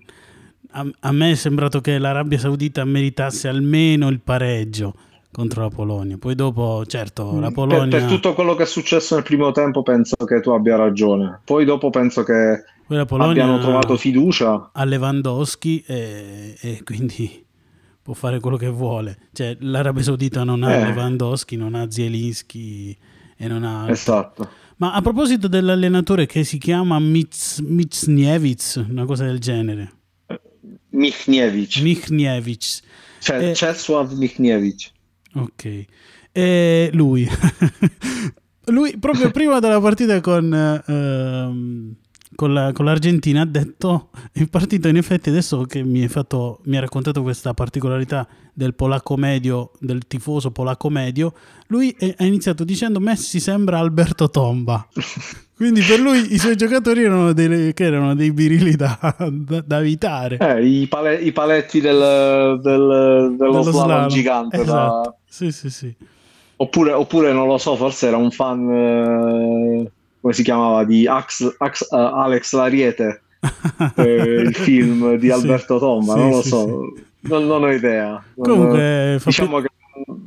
a, 0.71 0.83
a, 1.01 1.11
me 1.11 1.31
è 1.31 1.35
sembrato 1.35 1.79
che 1.79 1.99
l'Arabia 1.99 2.39
Saudita 2.39 2.83
meritasse 2.85 3.47
almeno 3.47 4.07
il 4.07 4.19
pareggio 4.19 4.95
contro 5.33 5.63
la 5.63 5.69
Polonia. 5.69 6.17
Poi 6.17 6.35
dopo, 6.35 6.85
certo, 6.85 7.39
la 7.39 7.51
Polonia... 7.51 7.87
Per, 7.87 7.99
per 7.99 8.09
tutto 8.09 8.33
quello 8.33 8.55
che 8.55 8.63
è 8.63 8.65
successo 8.65 9.15
nel 9.15 9.23
primo 9.23 9.51
tempo 9.51 9.81
penso 9.81 10.15
che 10.15 10.39
tu 10.39 10.51
abbia 10.51 10.77
ragione. 10.77 11.41
Poi 11.43 11.65
dopo 11.65 11.89
penso 11.89 12.23
che 12.23 12.63
abbiano 12.87 13.59
trovato 13.59 13.97
fiducia. 13.97 14.69
A 14.71 14.83
Lewandowski 14.85 15.83
e, 15.85 16.55
e, 16.61 16.83
quindi 16.83 17.43
può 18.01 18.13
fare 18.13 18.39
quello 18.39 18.57
che 18.57 18.69
vuole. 18.69 19.17
Cioè, 19.33 19.57
l'Arabia 19.59 20.03
Saudita 20.03 20.43
non 20.43 20.63
ha 20.63 20.73
eh. 20.73 20.85
Lewandowski, 20.85 21.57
non 21.57 21.73
ha 21.73 21.89
Zielinski 21.89 22.95
e 23.35 23.47
non 23.47 23.63
ha... 23.63 23.89
Esatto. 23.89 24.47
Ma 24.77 24.93
a 24.93 25.01
proposito 25.01 25.47
dell'allenatore 25.47 26.25
che 26.25 26.43
si 26.43 26.57
chiama 26.57 26.99
Mitz, 26.99 27.59
Mitzniewicz, 27.59 28.85
una 28.87 29.05
cosa 29.05 29.25
del 29.25 29.39
genere. 29.39 29.91
Michniewicz. 30.89 31.79
Michniewicz. 31.81 32.81
Cioè, 33.19 33.49
eh, 33.49 33.53
Czesław 33.53 34.13
Michniewicz. 34.13 34.92
Ok. 35.35 35.85
E 36.31 36.89
lui. 36.93 37.27
lui 38.67 38.97
proprio 38.97 39.31
prima 39.31 39.59
della 39.59 39.79
partita 39.79 40.19
con, 40.21 40.45
uh, 40.85 41.95
con, 42.35 42.53
la, 42.53 42.71
con, 42.71 42.85
l'Argentina 42.85 43.41
ha 43.41 43.45
detto 43.45 44.09
il 44.33 44.49
partito 44.49 44.87
in 44.87 44.97
effetti 44.97 45.29
adesso 45.29 45.63
che 45.63 45.83
mi 45.83 46.01
hai, 46.01 46.07
fatto, 46.07 46.59
mi 46.63 46.75
hai 46.75 46.81
raccontato 46.81 47.21
questa 47.21 47.53
particolarità 47.53 48.27
del 48.53 48.73
polacco 48.73 49.17
medio 49.17 49.71
del 49.79 50.05
tifoso 50.07 50.51
polacco 50.51 50.89
medio 50.89 51.33
lui 51.67 51.95
ha 52.17 52.23
iniziato 52.25 52.63
dicendo 52.63 52.99
Messi 52.99 53.39
sembra 53.39 53.79
Alberto 53.79 54.29
Tomba 54.29 54.87
quindi 55.55 55.81
per 55.81 55.99
lui 55.99 56.33
i 56.33 56.37
suoi 56.37 56.55
giocatori 56.55 57.03
erano, 57.03 57.33
dei, 57.33 57.73
erano 57.75 58.15
dei 58.15 58.31
birili 58.31 58.75
da, 58.75 58.97
da, 59.31 59.61
da 59.61 59.79
evitare. 59.79 60.37
Eh, 60.37 60.65
i, 60.65 60.87
pale, 60.87 61.15
i, 61.15 61.31
paletti 61.31 61.79
del, 61.79 62.59
del, 62.61 63.35
dello, 63.37 63.37
dello 63.37 63.61
slalom 63.61 64.07
gigante 64.07 64.61
esatto. 64.61 65.09
da... 65.09 65.15
sì 65.25 65.51
sì 65.51 65.69
sì. 65.69 65.95
Oppure, 66.55 66.91
oppure 66.91 67.33
non 67.33 67.47
lo 67.47 67.57
so 67.57 67.75
forse 67.75 68.07
era 68.07 68.17
un 68.17 68.31
fan 68.31 68.69
eh 68.69 69.91
come 70.23 70.33
si 70.33 70.43
chiamava, 70.43 70.85
di 70.85 71.05
Ax, 71.05 71.55
Ax, 71.57 71.85
uh, 71.89 71.95
Alex 71.95 72.53
Lariete, 72.53 73.23
eh, 73.97 74.03
il 74.13 74.55
film 74.55 75.15
di 75.15 75.29
Alberto 75.29 75.73
sì, 75.73 75.79
Tomba, 75.81 76.13
sì, 76.13 76.19
non 76.19 76.29
lo 76.29 76.41
sì, 76.41 76.47
so, 76.47 76.93
non, 77.19 77.45
non, 77.45 77.63
ho 77.63 77.69
idea. 77.69 78.23
Comunque, 78.33 79.19
diciamo 79.21 79.59
che 79.59 79.67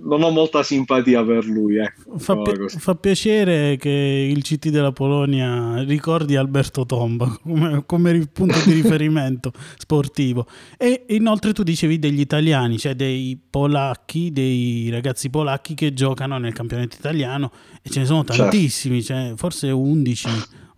non 0.07 0.23
ho 0.23 0.31
molta 0.31 0.63
simpatia 0.63 1.25
per 1.25 1.45
lui. 1.45 1.77
Ecco, 1.77 2.19
fa, 2.19 2.37
pi- 2.37 2.69
fa, 2.69 2.95
piacere 2.95 3.77
che 3.77 3.91
il 3.91 4.43
CT 4.43 4.69
della 4.69 4.93
Polonia 4.93 5.83
ricordi 5.83 6.37
Alberto 6.37 6.87
Tomba 6.87 7.37
come, 7.43 7.83
come 7.85 8.27
punto 8.33 8.59
di 8.65 8.73
riferimento 8.73 9.53
sportivo. 9.77 10.47
E 10.77 11.07
inoltre 11.09 11.53
tu 11.53 11.63
dicevi 11.63 11.99
degli 11.99 12.21
italiani, 12.21 12.79
cioè 12.79 12.95
dei 12.95 13.39
polacchi, 13.51 14.31
dei 14.31 14.89
ragazzi 14.91 15.29
polacchi 15.31 15.75
che 15.75 15.93
giocano 15.93 16.39
nel 16.39 16.53
campionato 16.53 16.97
italiano 16.97 17.51
e 17.83 17.91
ce 17.91 18.01
ne 18.01 18.07
sono 18.07 18.25
certo. 18.25 18.43
tantissimi, 18.43 19.03
certo. 19.03 19.29
cioè, 19.29 19.37
forse 19.37 19.71
11 19.71 20.29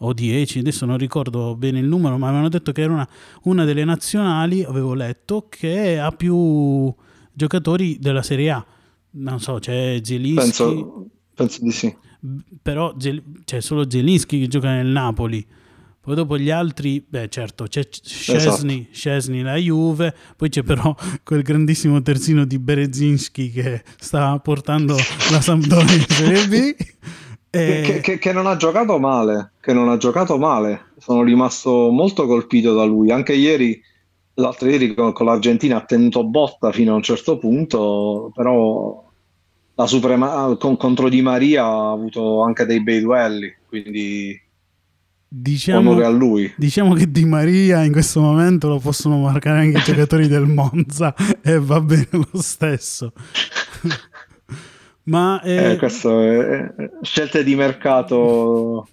o 0.01 0.13
10, 0.13 0.61
adesso 0.61 0.87
non 0.87 0.97
ricordo 0.97 1.57
bene 1.57 1.81
il 1.81 1.87
numero, 1.87 2.17
ma 2.19 2.29
avevano 2.29 2.49
detto 2.49 2.73
che 2.73 2.83
era 2.83 2.93
una, 2.93 3.09
una 3.43 3.65
delle 3.65 3.85
nazionali, 3.85 4.63
avevo 4.63 4.95
letto, 4.95 5.47
che 5.49 5.99
ha 5.99 6.13
più 6.13 6.93
giocatori 7.33 7.99
della 7.99 8.23
Serie 8.23 8.51
A 8.51 8.67
non 9.19 9.41
so, 9.41 9.59
c'è 9.59 10.01
Zelinski. 10.03 10.41
Penso, 10.41 11.07
penso 11.35 11.63
di 11.63 11.71
sì. 11.71 11.97
Però 12.63 12.95
c'è 13.45 13.61
solo 13.61 13.89
Zelinski 13.89 14.41
che 14.41 14.49
gioca 14.49 14.71
nel 14.71 14.87
Napoli. 14.87 15.47
Poi 16.09 16.17
dopo 16.17 16.39
gli 16.39 16.49
altri, 16.49 17.05
beh 17.07 17.29
certo, 17.29 17.65
c'è 17.65 17.87
Scesni, 17.91 18.89
esatto. 18.91 19.43
la 19.43 19.57
Juve, 19.57 20.15
poi 20.37 20.49
c'è 20.49 20.63
però 20.63 20.95
quel 21.23 21.43
grandissimo 21.43 22.01
terzino 22.01 22.47
di 22.47 22.59
Berezinski 22.59 23.51
che 23.51 23.83
sta 23.99 24.39
portando 24.39 24.97
la 25.31 25.41
Sampdoria 25.43 25.95
in 25.95 26.07
Serie 26.09 26.47
B. 26.47 26.77
E... 27.51 27.83
Che, 27.85 28.01
che, 28.01 28.19
che, 28.19 28.33
non 28.33 28.47
ha 28.47 28.57
giocato 28.57 28.99
male, 28.99 29.53
che 29.61 29.75
non 29.75 29.91
ha 29.91 29.99
giocato 29.99 30.39
male. 30.39 30.93
Sono 30.99 31.23
rimasto 31.23 31.91
molto 31.91 32.27
colpito 32.27 32.73
da 32.73 32.85
lui. 32.85 33.11
Anche 33.11 33.35
ieri, 33.35 33.79
l'altro 34.35 34.69
ieri 34.69 34.95
con, 34.95 35.13
con 35.13 35.27
l'Argentina 35.27 35.77
ha 35.77 35.85
tenuto 35.85 36.25
botta 36.25 36.73
fino 36.73 36.93
a 36.93 36.97
un 36.97 37.03
certo 37.03 37.37
punto, 37.37 38.31
però 38.35 39.08
la 39.79 39.87
Suprema 39.87 40.57
con, 40.59 40.77
contro 40.77 41.09
Di 41.09 41.23
Maria 41.23 41.65
ha 41.65 41.93
avuto 41.93 42.43
anche 42.43 42.65
dei 42.65 42.83
bei 42.83 43.01
duelli, 43.01 43.55
quindi 43.69 44.39
diciamo, 45.29 45.91
onore 45.91 46.05
a 46.05 46.09
lui. 46.09 46.53
Diciamo 46.57 46.95
che 46.95 47.09
Di 47.09 47.25
Maria 47.25 47.85
in 47.85 47.93
questo 47.93 48.21
momento 48.21 48.67
lo 48.67 48.81
possono 48.81 49.21
marcare 49.21 49.61
anche 49.61 49.79
i 49.79 49.83
giocatori 49.83 50.27
del 50.27 50.47
Monza 50.51 51.15
e 51.41 51.61
va 51.61 51.81
bene 51.81 52.09
lo 52.11 52.43
stesso. 52.43 53.13
Ma 55.05 55.41
eh... 55.43 55.71
Eh, 55.71 55.77
questo 55.77 56.23
è 56.23 56.75
scelte 57.03 57.45
di 57.45 57.55
mercato 57.55 58.89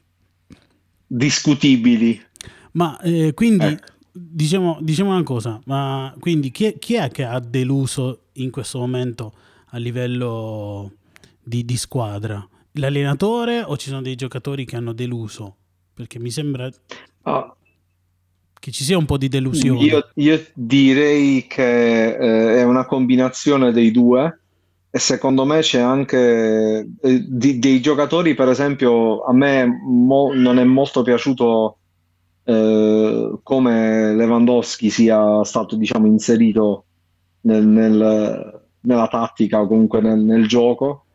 discutibili. 1.08 2.22
Ma 2.74 3.00
eh, 3.00 3.34
quindi 3.34 3.66
ecco. 3.66 3.92
diciamo, 4.12 4.78
diciamo, 4.82 5.14
una 5.14 5.24
cosa, 5.24 5.60
ma 5.66 6.14
quindi 6.20 6.52
chi 6.52 6.66
è, 6.66 6.78
chi 6.78 6.94
è 6.94 7.10
che 7.10 7.24
ha 7.24 7.40
deluso 7.40 8.26
in 8.34 8.52
questo 8.52 8.78
momento? 8.78 9.34
A 9.76 9.78
livello 9.78 10.94
di, 11.44 11.66
di 11.66 11.78
squadra? 11.78 12.48
L'allenatore 12.74 13.62
o 13.62 13.78
ci 13.78 13.90
sono 13.90 14.02
dei 14.02 14.16
giocatori 14.16 14.66
che 14.66 14.76
hanno 14.78 14.94
deluso? 14.94 15.56
Perché 15.94 16.18
mi 16.18 16.32
sembra 16.32 16.70
oh. 17.24 17.56
che 18.54 18.72
ci 18.72 18.84
sia 18.84 18.98
un 18.98 19.06
po' 19.06 19.18
di 19.18 19.28
delusione. 19.28 19.84
Io, 19.84 20.10
io 20.16 20.46
direi 20.54 21.46
che 21.48 22.08
eh, 22.08 22.58
è 22.58 22.64
una 22.64 22.86
combinazione 22.86 23.72
dei 23.72 23.92
due 23.92 24.40
e 24.90 25.00
secondo 25.00 25.46
me 25.46 25.60
c'è 25.60 25.80
anche 25.80 26.90
eh, 27.02 27.26
di, 27.28 27.60
dei 27.60 27.82
giocatori, 27.82 28.34
per 28.34 28.48
esempio, 28.48 29.24
a 29.24 29.34
me 29.34 29.66
mo, 29.66 30.34
non 30.34 30.58
è 30.58 30.64
molto 30.64 31.02
piaciuto 31.02 31.78
eh, 32.46 33.40
come 33.44 34.16
Lewandowski 34.16 34.90
sia 34.90 35.44
stato 35.44 35.76
diciamo, 35.76 36.08
inserito 36.08 36.86
nel, 37.42 37.66
nel 37.66 38.55
nella 38.86 39.08
tattica 39.08 39.62
o 39.62 39.68
comunque 39.68 40.02
nel, 40.02 40.20
nel, 40.20 40.48
gioco 40.48 41.06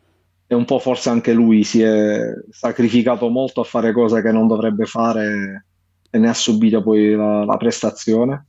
e 0.47 0.55
un 0.55 0.65
po' 0.65 0.79
forse 0.79 1.09
anche 1.09 1.33
lui 1.33 1.63
si 1.65 1.83
è 1.83 2.33
sacrificato 2.51 3.29
molto 3.29 3.61
a 3.61 3.65
fare 3.65 3.93
cose 3.93 4.21
che 4.23 4.33
non 4.33 4.47
dovrebbe 4.47 4.85
fare 4.85 5.67
e 6.11 6.19
ne 6.19 6.29
ha 6.29 6.35
subito 6.35 6.83
poi 6.83 7.15
la, 7.15 7.45
la 7.45 7.57
prestazione. 7.57 8.47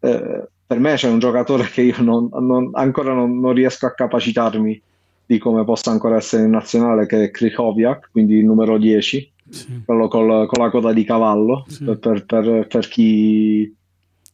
Eh, 0.00 0.48
per 0.66 0.78
me 0.78 0.94
c'è 0.94 1.08
un 1.08 1.18
giocatore 1.18 1.64
che 1.70 1.82
io 1.82 2.02
non, 2.02 2.28
non, 2.30 2.70
ancora 2.74 3.14
non, 3.14 3.40
non, 3.40 3.54
riesco 3.54 3.86
a 3.86 3.94
capacitarmi 3.94 4.82
di 5.24 5.38
come 5.38 5.64
possa 5.64 5.90
ancora 5.90 6.16
essere 6.16 6.44
in 6.44 6.50
nazionale, 6.50 7.06
che 7.06 7.24
è 7.24 7.30
Krychowiak, 7.30 8.10
quindi 8.10 8.36
il 8.36 8.44
numero 8.44 8.76
10, 8.76 9.32
sì. 9.48 9.82
quello 9.84 10.08
col, 10.08 10.46
con 10.46 10.64
la 10.64 10.70
coda 10.70 10.92
di 10.92 11.04
cavallo, 11.04 11.64
sì. 11.68 11.84
per, 11.84 12.24
per, 12.26 12.66
per, 12.66 12.88
chi 12.88 13.74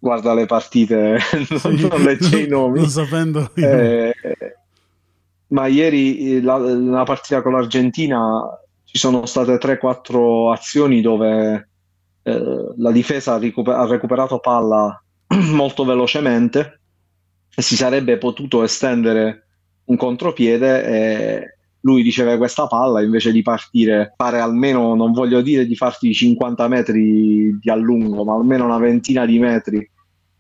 guarda 0.04 0.34
le 0.34 0.44
partite, 0.44 1.16
non, 1.49 1.78
sì, 1.78 1.88
non 1.88 2.02
legge 2.02 2.42
i 2.42 2.46
nomi. 2.49 2.80
Non 2.80 2.88
sapendo 2.90 3.50
eh, 3.54 4.14
ma 5.46 5.66
ieri 5.66 6.42
la, 6.42 6.58
nella 6.58 7.04
partita 7.04 7.40
con 7.40 7.52
l'Argentina 7.52 8.42
ci 8.84 8.99
sono 8.99 9.25
state 9.25 9.54
3-4 9.54 10.52
azioni 10.52 11.00
dove 11.00 11.68
eh, 12.23 12.73
la 12.76 12.90
difesa 12.90 13.32
ha, 13.32 13.38
recuper- 13.38 13.78
ha 13.78 13.87
recuperato 13.87 14.40
palla 14.40 15.02
molto 15.52 15.84
velocemente 15.87 16.80
e 17.54 17.62
si 17.62 17.75
sarebbe 17.75 18.18
potuto 18.18 18.62
estendere 18.62 19.46
un 19.84 19.96
contropiede 19.96 20.84
e 20.84 21.56
lui 21.80 22.02
riceve 22.02 22.37
questa 22.37 22.66
palla 22.66 23.02
invece 23.02 23.32
di 23.32 23.40
partire, 23.40 24.12
fare 24.16 24.40
almeno, 24.40 24.94
non 24.94 25.12
voglio 25.12 25.40
dire 25.40 25.66
di 25.66 25.76
farti 25.76 26.12
50 26.12 26.68
metri 26.68 27.58
di 27.58 27.70
allungo, 27.70 28.25
ma 28.25 28.34
almeno 28.34 28.64
una 28.64 28.78
ventina 28.78 29.25
di 29.25 29.38
metri 29.38 29.90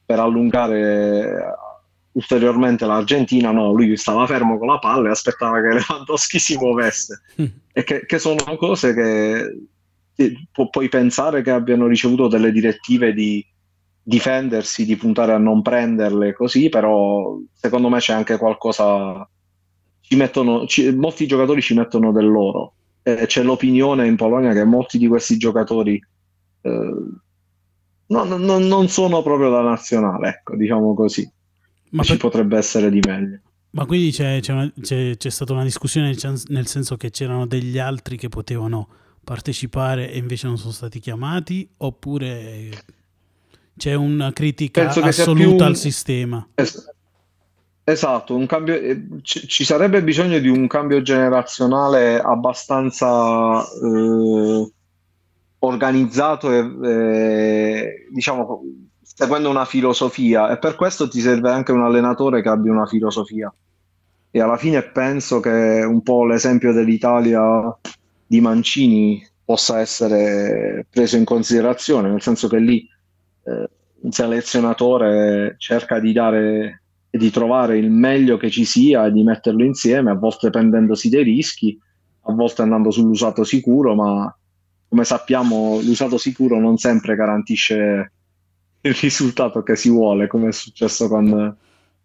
per 0.04 0.18
allungare 0.18 1.54
ulteriormente 2.14 2.86
l'Argentina, 2.86 3.50
no, 3.50 3.72
lui 3.72 3.96
stava 3.96 4.26
fermo 4.26 4.58
con 4.58 4.68
la 4.68 4.78
palla 4.78 5.08
e 5.08 5.12
aspettava 5.12 5.60
che 5.60 5.68
Lewandowski 5.74 6.38
si 6.38 6.56
muovesse. 6.56 7.22
Mm. 7.40 7.46
E 7.72 7.84
che, 7.84 8.06
che, 8.06 8.18
sono 8.18 8.56
cose 8.56 8.94
che 8.94 10.42
pu- 10.52 10.70
puoi 10.70 10.88
pensare 10.88 11.42
che 11.42 11.50
abbiano 11.50 11.86
ricevuto 11.86 12.28
delle 12.28 12.52
direttive 12.52 13.12
di 13.12 13.44
difendersi, 14.02 14.84
di 14.84 14.96
puntare 14.96 15.32
a 15.32 15.38
non 15.38 15.62
prenderle 15.62 16.34
così, 16.34 16.68
però 16.68 17.38
secondo 17.52 17.88
me 17.88 17.98
c'è 17.98 18.12
anche 18.12 18.36
qualcosa... 18.36 19.28
Ci 20.00 20.16
mettono, 20.16 20.66
ci, 20.66 20.94
molti 20.94 21.26
giocatori 21.26 21.62
ci 21.62 21.74
mettono 21.74 22.12
del 22.12 22.26
loro. 22.26 22.74
E 23.02 23.24
c'è 23.26 23.42
l'opinione 23.42 24.06
in 24.06 24.16
Polonia 24.16 24.52
che 24.52 24.64
molti 24.64 24.98
di 24.98 25.08
questi 25.08 25.38
giocatori 25.38 25.98
eh, 26.60 26.94
no, 28.06 28.24
no, 28.24 28.58
non 28.58 28.88
sono 28.88 29.22
proprio 29.22 29.50
da 29.50 29.60
nazionale, 29.60 30.28
ecco, 30.28 30.56
diciamo 30.56 30.94
così. 30.94 31.28
Ma 31.90 32.02
ci 32.02 32.12
per... 32.12 32.20
potrebbe 32.20 32.56
essere 32.56 32.90
di 32.90 33.00
meglio. 33.04 33.40
Ma 33.70 33.86
quindi 33.86 34.12
c'è, 34.12 34.38
c'è, 34.40 34.52
una, 34.52 34.72
c'è, 34.80 35.16
c'è, 35.16 35.30
stata 35.30 35.52
una 35.52 35.64
discussione 35.64 36.14
nel 36.48 36.66
senso 36.66 36.96
che 36.96 37.10
c'erano 37.10 37.46
degli 37.46 37.78
altri 37.78 38.16
che 38.16 38.28
potevano 38.28 38.88
partecipare 39.24 40.12
e 40.12 40.18
invece 40.18 40.46
non 40.46 40.58
sono 40.58 40.72
stati 40.72 41.00
chiamati 41.00 41.68
oppure 41.78 42.70
c'è 43.76 43.94
una 43.94 44.32
critica 44.32 44.88
assoluta 44.88 45.56
più... 45.56 45.64
al 45.64 45.76
sistema? 45.76 46.46
Es- 46.54 46.88
esatto, 47.82 48.46
cambio... 48.46 48.74
Eh, 48.74 49.06
ci, 49.22 49.48
ci, 49.48 49.64
sarebbe 49.64 50.04
bisogno 50.04 50.38
di 50.38 50.48
un 50.48 50.68
cambio 50.68 51.02
generazionale 51.02 52.20
abbastanza 52.20 53.60
eh, 53.60 54.72
organizzato 55.66 56.50
e 56.50 56.88
eh, 56.88 58.08
diciamo 58.12 58.62
seguendo 59.02 59.50
una 59.50 59.64
filosofia. 59.64 60.50
E 60.50 60.58
per 60.58 60.74
questo 60.74 61.08
ti 61.08 61.20
serve 61.20 61.50
anche 61.50 61.72
un 61.72 61.82
allenatore 61.82 62.42
che 62.42 62.48
abbia 62.48 62.72
una 62.72 62.86
filosofia. 62.86 63.52
E 64.30 64.40
alla 64.40 64.56
fine 64.56 64.82
penso 64.82 65.40
che 65.40 65.84
un 65.86 66.02
po' 66.02 66.26
l'esempio 66.26 66.72
dell'Italia 66.72 67.76
di 68.26 68.40
Mancini 68.40 69.24
possa 69.44 69.80
essere 69.80 70.86
preso 70.88 71.16
in 71.16 71.24
considerazione 71.24 72.08
nel 72.08 72.22
senso 72.22 72.48
che 72.48 72.58
lì 72.58 72.88
eh, 73.44 73.68
un 74.00 74.10
selezionatore 74.10 75.54
cerca 75.58 76.00
di 76.00 76.12
dare 76.12 76.82
e 77.10 77.18
di 77.18 77.30
trovare 77.30 77.78
il 77.78 77.90
meglio 77.90 78.36
che 78.38 78.50
ci 78.50 78.64
sia 78.64 79.06
e 79.06 79.12
di 79.12 79.22
metterlo 79.22 79.62
insieme 79.62 80.10
a 80.10 80.14
volte 80.14 80.50
prendendosi 80.50 81.10
dei 81.10 81.22
rischi 81.22 81.78
a 82.22 82.32
volte 82.32 82.62
andando 82.62 82.90
sull'usato 82.90 83.44
sicuro 83.44 83.94
ma 83.94 84.36
come 84.94 85.04
sappiamo 85.04 85.80
l'usato 85.82 86.18
sicuro 86.18 86.60
non 86.60 86.76
sempre 86.76 87.16
garantisce 87.16 88.12
il 88.80 88.94
risultato 88.94 89.64
che 89.64 89.74
si 89.74 89.90
vuole, 89.90 90.28
come 90.28 90.50
è 90.50 90.52
successo 90.52 91.08
con, 91.08 91.56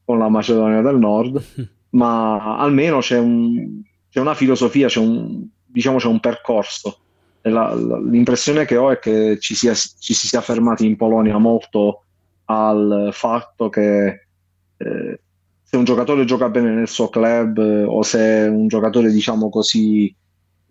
con 0.03 0.17
la 0.17 0.27
Macedonia 0.27 0.81
del 0.81 0.98
Nord, 0.98 1.39
ma 1.91 2.58
almeno 2.58 2.98
c'è, 2.98 3.19
un, 3.19 3.84
c'è 4.10 4.19
una 4.19 4.34
filosofia, 4.34 4.88
c'è 4.88 5.00
un, 5.00 5.46
diciamo, 5.63 6.00
c'è 6.00 6.08
un 6.08 6.19
percorso. 6.19 6.98
La, 7.41 7.75
la, 7.75 8.00
l'impressione 8.00 8.65
che 8.65 8.75
ho 8.75 8.89
è 8.89 8.98
che 8.98 9.38
ci, 9.39 9.53
sia, 9.53 9.75
ci, 9.75 10.15
si 10.15 10.25
sia 10.25 10.41
fermati 10.41 10.88
in 10.88 10.96
Polonia 10.96 11.38
molto 11.38 12.05
al 12.46 13.10
fatto 13.12 13.69
che 13.69 14.25
eh, 14.77 15.22
se 15.62 15.77
un 15.77 15.84
giocatore 15.84 16.25
gioca 16.25 16.50
bene 16.50 16.72
nel 16.72 16.88
suo 16.88 17.10
club 17.10 17.60
eh, 17.60 17.84
o 17.84 18.01
se 18.01 18.48
un 18.50 18.67
giocatore, 18.67 19.12
diciamo 19.12 19.50
così, 19.50 20.12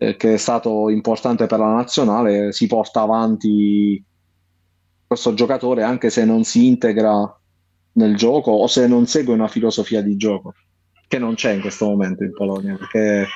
eh, 0.01 0.15
che 0.15 0.35
è 0.35 0.37
stato 0.37 0.89
importante 0.89 1.45
per 1.45 1.59
la 1.59 1.73
nazionale, 1.73 2.53
si 2.53 2.67
porta 2.67 3.01
avanti 3.01 4.01
questo 5.05 5.33
giocatore 5.33 5.83
anche 5.83 6.09
se 6.09 6.23
non 6.23 6.43
si 6.43 6.67
integra 6.67 7.37
nel 7.93 8.15
gioco 8.15 8.51
o 8.51 8.67
se 8.67 8.87
non 8.87 9.07
segue 9.07 9.33
una 9.33 9.49
filosofia 9.49 10.01
di 10.01 10.15
gioco, 10.15 10.53
che 11.07 11.19
non 11.19 11.35
c'è 11.35 11.51
in 11.51 11.61
questo 11.61 11.85
momento 11.85 12.23
in 12.23 12.31
Polonia, 12.31 12.77
perché 12.77 13.27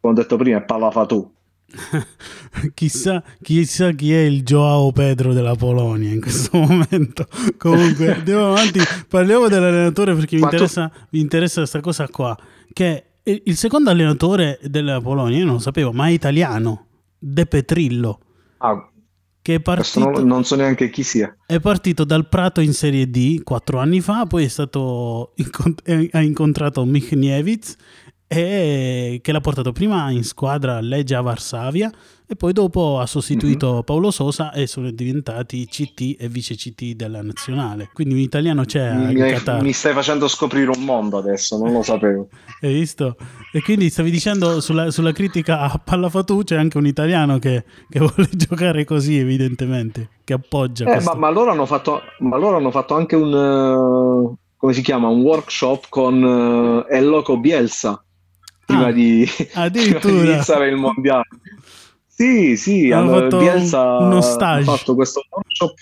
come 0.00 0.12
ho 0.12 0.16
detto 0.16 0.36
prima 0.36 0.58
è 0.58 0.64
palla 0.64 0.92
fa 0.92 1.06
tu. 1.06 1.28
chissà, 2.74 3.20
chissà, 3.42 3.90
chi 3.90 4.14
è 4.14 4.20
il 4.20 4.44
Joao 4.44 4.92
Pedro 4.92 5.32
della 5.32 5.56
Polonia 5.56 6.12
in 6.12 6.20
questo 6.20 6.56
momento. 6.58 7.26
Comunque, 7.58 8.14
andiamo 8.14 8.52
avanti. 8.52 8.78
Parliamo 9.08 9.48
dell'allenatore 9.48 10.14
perché 10.14 10.36
mi 10.36 10.42
interessa, 10.42 10.92
mi 11.10 11.18
interessa 11.18 11.60
questa 11.60 11.80
cosa 11.80 12.08
qua. 12.08 12.38
Che 12.72 13.04
il 13.26 13.56
secondo 13.56 13.90
allenatore 13.90 14.58
della 14.62 15.00
Polonia, 15.00 15.38
io 15.38 15.44
non 15.44 15.54
lo 15.54 15.60
sapevo, 15.60 15.92
ma 15.92 16.06
è 16.06 16.10
italiano, 16.10 16.86
De 17.18 17.46
Petrillo. 17.46 18.20
Ah, 18.58 18.88
che 19.46 19.54
è 19.54 19.60
partito, 19.60 20.10
non, 20.10 20.26
non, 20.26 20.44
so 20.44 20.56
neanche 20.56 20.90
chi 20.90 21.02
sia. 21.02 21.36
È 21.46 21.60
partito 21.60 22.04
dal 22.04 22.28
Prato 22.28 22.60
in 22.60 22.72
Serie 22.72 23.08
D 23.08 23.42
quattro 23.42 23.78
anni 23.78 24.00
fa, 24.00 24.26
poi 24.26 24.44
è 24.44 24.48
stato, 24.48 25.34
ha 26.10 26.20
incontrato 26.20 26.84
Michniewicz 26.84 27.76
e 28.26 29.20
che 29.22 29.32
l'ha 29.32 29.40
portato 29.40 29.70
prima 29.70 30.10
in 30.10 30.24
squadra 30.24 30.78
a 30.78 30.80
Legia 30.80 31.20
Varsavia 31.20 31.92
e 32.28 32.34
poi 32.34 32.52
dopo 32.52 32.98
ha 32.98 33.06
sostituito 33.06 33.72
mm-hmm. 33.72 33.80
Paolo 33.82 34.10
Sosa 34.10 34.52
e 34.52 34.66
sono 34.66 34.90
diventati 34.90 35.64
CT 35.66 36.16
e 36.18 36.28
vice 36.28 36.56
CT 36.56 36.94
della 36.94 37.22
nazionale. 37.22 37.90
Quindi 37.92 38.14
un 38.14 38.20
italiano 38.20 38.64
c'è 38.64 38.92
mi, 38.92 39.14
mi 39.60 39.72
stai 39.72 39.92
facendo 39.92 40.26
scoprire 40.26 40.70
un 40.70 40.82
mondo 40.82 41.18
adesso, 41.18 41.56
non 41.56 41.72
lo 41.72 41.82
sapevo. 41.82 42.28
Hai 42.60 42.72
visto? 42.72 43.16
E 43.52 43.62
quindi 43.62 43.90
stavi 43.90 44.10
dicendo 44.10 44.60
sulla, 44.60 44.90
sulla 44.90 45.12
critica 45.12 45.60
a 45.60 45.80
Pallafatù 45.82 46.42
c'è 46.42 46.56
anche 46.56 46.78
un 46.78 46.86
italiano 46.86 47.38
che, 47.38 47.64
che, 47.88 48.00
vuole 48.02 48.28
giocare 48.32 48.84
così, 48.84 49.18
evidentemente, 49.18 50.08
che 50.24 50.32
appoggia. 50.32 50.92
Eh, 50.92 51.02
ma, 51.04 51.14
ma, 51.14 51.30
loro 51.30 51.52
hanno 51.52 51.66
fatto, 51.66 52.02
ma 52.18 52.36
loro 52.36 52.56
hanno 52.56 52.72
fatto 52.72 52.94
anche 52.94 53.14
un, 53.14 53.32
uh, 53.32 54.36
come 54.56 54.72
si 54.72 54.82
chiama, 54.82 55.06
un 55.06 55.20
workshop 55.20 55.86
con 55.88 56.20
uh, 56.20 56.92
El 56.92 57.06
Loco 57.06 57.38
Bielsa 57.38 58.00
prima, 58.66 58.86
ah, 58.86 58.92
di, 58.92 59.24
prima 59.52 59.68
di 59.68 60.30
iniziare 60.32 60.68
il 60.68 60.76
mondiale. 60.76 61.28
Sì, 62.16 62.56
sì, 62.56 62.90
hanno 62.90 63.18
fatto 63.18 63.36
Bielsa 63.36 63.98
uno 63.98 64.22
stage. 64.22 64.70
ha 64.70 64.74
fatto 64.74 64.94
questo 64.94 65.20
workshop 65.28 65.74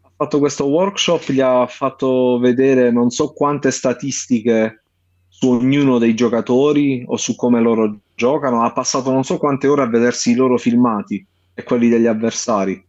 ha 0.00 0.10
fatto 0.16 0.38
questo 0.40 0.66
workshop, 0.66 1.30
gli 1.30 1.40
ha 1.40 1.66
fatto 1.66 2.38
vedere 2.40 2.90
non 2.90 3.10
so 3.10 3.32
quante 3.32 3.70
statistiche 3.70 4.82
su 5.28 5.50
ognuno 5.50 5.98
dei 5.98 6.14
giocatori 6.14 7.04
o 7.06 7.16
su 7.16 7.36
come 7.36 7.60
loro 7.60 7.98
giocano, 8.14 8.64
ha 8.64 8.72
passato 8.72 9.12
non 9.12 9.22
so 9.22 9.36
quante 9.36 9.68
ore 9.68 9.82
a 9.82 9.86
vedersi 9.86 10.30
i 10.30 10.34
loro 10.34 10.56
filmati 10.56 11.24
e 11.54 11.62
quelli 11.62 11.88
degli 11.88 12.06
avversari. 12.06 12.82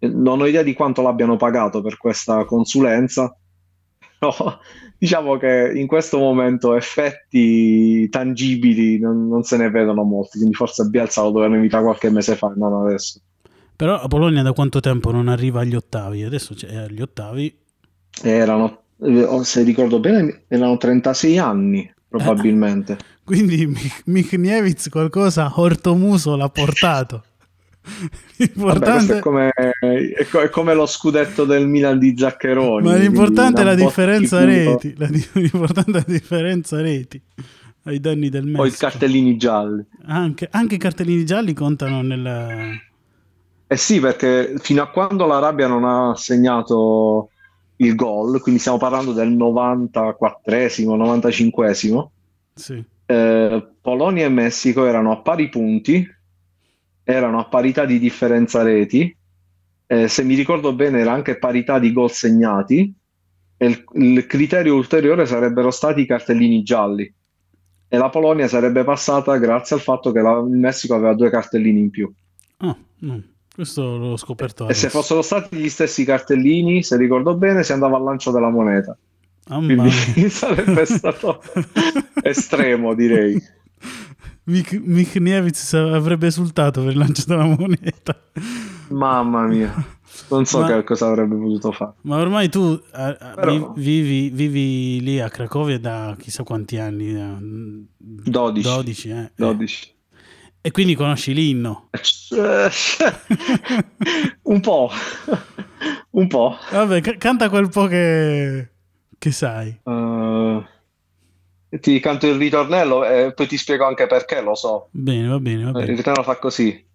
Non 0.00 0.40
ho 0.40 0.46
idea 0.46 0.62
di 0.62 0.74
quanto 0.74 1.02
l'abbiano 1.02 1.36
pagato 1.36 1.80
per 1.80 1.96
questa 1.96 2.44
consulenza, 2.44 3.34
però 4.36 4.58
diciamo 4.98 5.36
che 5.36 5.72
in 5.74 5.86
questo 5.86 6.18
momento 6.18 6.74
effetti 6.74 8.08
tangibili 8.08 8.98
non, 8.98 9.28
non 9.28 9.42
se 9.44 9.56
ne 9.56 9.70
vedono 9.70 10.02
molti, 10.02 10.38
quindi 10.38 10.54
forse 10.54 10.84
Bielsa 10.84 11.22
lo 11.22 11.30
dovevano 11.30 11.56
invitare 11.56 11.84
qualche 11.84 12.10
mese 12.10 12.34
fa, 12.34 12.52
non 12.56 12.86
adesso. 12.86 13.20
Però 13.76 13.92
la 13.92 14.08
Polonia 14.08 14.42
da 14.42 14.52
quanto 14.52 14.80
tempo 14.80 15.12
non 15.12 15.28
arriva 15.28 15.60
agli 15.60 15.76
ottavi? 15.76 16.24
Adesso 16.24 16.54
c'è 16.54 16.74
agli 16.74 17.00
ottavi. 17.00 17.56
Erano, 18.22 18.80
eh, 19.00 19.28
se 19.44 19.62
ricordo 19.62 20.00
bene, 20.00 20.42
erano 20.48 20.76
36 20.76 21.38
anni 21.38 21.94
probabilmente. 22.08 22.94
Eh, 22.94 23.04
quindi 23.22 23.72
Michniewicz 24.06 24.88
qualcosa 24.88 25.52
Ortomuso 25.54 26.34
l'ha 26.34 26.48
portato. 26.48 27.22
L'importante... 28.36 29.06
Vabbè, 29.06 29.18
è, 29.18 29.20
come, 29.20 29.50
è, 29.50 30.48
come, 30.50 30.74
lo 30.74 30.86
scudetto 30.86 31.44
del 31.44 31.66
Milan 31.66 31.98
di 31.98 32.14
Zaccheroni. 32.16 32.86
Ma 32.86 32.96
l'importante 32.96 33.62
è 33.62 33.64
la 33.64 33.74
differenza 33.74 34.44
reti. 34.44 34.94
La, 34.96 35.08
l'importante 35.34 35.90
è 35.90 36.04
la 36.06 36.12
differenza 36.12 36.80
reti 36.80 37.20
ai 37.84 38.00
danni 38.00 38.28
del 38.28 38.44
Messico. 38.44 38.62
O 38.62 38.66
i 38.66 38.70
cartellini 38.72 39.36
gialli. 39.36 39.84
Anche, 40.06 40.48
anche 40.50 40.74
i 40.76 40.78
cartellini 40.78 41.24
gialli 41.24 41.52
contano 41.54 42.02
nel... 42.02 42.86
Eh 43.70 43.76
sì, 43.76 44.00
perché 44.00 44.54
fino 44.58 44.82
a 44.82 44.88
quando 44.88 45.26
l'Arabia 45.26 45.66
non 45.66 45.84
ha 45.84 46.14
segnato 46.16 47.30
il 47.76 47.94
gol, 47.94 48.40
quindi 48.40 48.60
stiamo 48.60 48.78
parlando 48.78 49.12
del 49.12 49.30
94esimo, 49.30 50.96
95esimo, 50.96 52.06
sì. 52.54 52.82
eh, 53.06 53.68
Polonia 53.80 54.24
e 54.24 54.30
Messico 54.30 54.86
erano 54.86 55.12
a 55.12 55.20
pari 55.20 55.48
punti 55.48 56.06
erano 57.10 57.38
a 57.38 57.46
parità 57.46 57.86
di 57.86 57.98
differenza 57.98 58.62
reti, 58.62 59.16
eh, 59.86 60.08
se 60.08 60.22
mi 60.24 60.34
ricordo 60.34 60.74
bene 60.74 61.00
era 61.00 61.12
anche 61.12 61.38
parità 61.38 61.78
di 61.78 61.90
gol 61.90 62.10
segnati, 62.10 62.94
e 63.56 63.66
il, 63.66 63.84
il 63.94 64.26
criterio 64.26 64.74
ulteriore 64.74 65.24
sarebbero 65.24 65.70
stati 65.70 66.02
i 66.02 66.06
cartellini 66.06 66.62
gialli 66.62 67.10
e 67.88 67.96
la 67.96 68.10
Polonia 68.10 68.46
sarebbe 68.46 68.84
passata 68.84 69.38
grazie 69.38 69.76
al 69.76 69.82
fatto 69.82 70.12
che 70.12 70.20
la, 70.20 70.32
il 70.38 70.58
Messico 70.58 70.94
aveva 70.94 71.14
due 71.14 71.30
cartellini 71.30 71.80
in 71.80 71.90
più. 71.90 72.12
Ah, 72.58 72.76
no. 72.98 73.22
Questo 73.54 73.96
l'ho 73.96 74.16
scoperto. 74.18 74.64
Adesso. 74.64 74.86
E 74.86 74.88
se 74.90 74.96
fossero 74.96 75.22
stati 75.22 75.56
gli 75.56 75.70
stessi 75.70 76.04
cartellini, 76.04 76.82
se 76.82 76.98
ricordo 76.98 77.34
bene, 77.34 77.64
si 77.64 77.72
andava 77.72 77.96
al 77.96 78.04
lancio 78.04 78.30
della 78.30 78.50
moneta. 78.50 78.96
Oh, 79.48 79.58
Quindi 79.60 79.90
sarebbe 80.28 80.84
stato 80.84 81.42
estremo, 82.22 82.94
direi. 82.94 83.42
Mik- 84.48 84.80
Michniewicz 84.82 85.74
avrebbe 85.74 86.26
esultato 86.26 86.82
per 86.82 86.92
il 86.92 86.98
lancio 86.98 87.24
della 87.26 87.44
moneta. 87.44 88.18
Mamma 88.88 89.46
mia, 89.46 89.74
non 90.30 90.46
so 90.46 90.60
ma, 90.60 90.68
che 90.68 90.84
cosa 90.84 91.08
avrebbe 91.08 91.36
potuto 91.36 91.70
fare. 91.72 91.92
Ma 92.02 92.16
ormai 92.16 92.48
tu 92.48 92.80
Però... 92.90 93.74
vivi, 93.76 94.30
vivi, 94.30 95.00
lì 95.02 95.20
a 95.20 95.28
Cracovia 95.28 95.78
da 95.78 96.16
chissà 96.18 96.44
quanti 96.44 96.78
anni? 96.78 97.12
12. 97.98 98.66
12, 98.66 99.08
eh. 99.10 99.32
12. 99.36 99.96
E 100.62 100.70
quindi 100.70 100.94
conosci 100.94 101.34
l'inno? 101.34 101.90
Un 104.42 104.60
po'. 104.60 104.90
Un 106.10 106.26
po'. 106.26 106.56
Vabbè, 106.72 107.02
c- 107.02 107.18
canta 107.18 107.50
quel 107.50 107.68
po' 107.68 107.86
che, 107.86 108.70
che 109.18 109.30
sai. 109.30 109.78
Uh 109.82 110.64
ti 111.80 112.00
canto 112.00 112.26
il 112.26 112.38
ritornello 112.38 113.04
e 113.04 113.32
poi 113.32 113.46
ti 113.46 113.56
spiego 113.56 113.86
anche 113.86 114.06
perché, 114.06 114.40
lo 114.40 114.54
so. 114.54 114.88
Bene, 114.90 115.28
va 115.28 115.38
bene, 115.38 115.64
va 115.64 115.72
bene. 115.72 115.90
Il 115.90 115.96
ritornello 115.96 116.24
fa 116.24 116.36
così. 116.36 116.86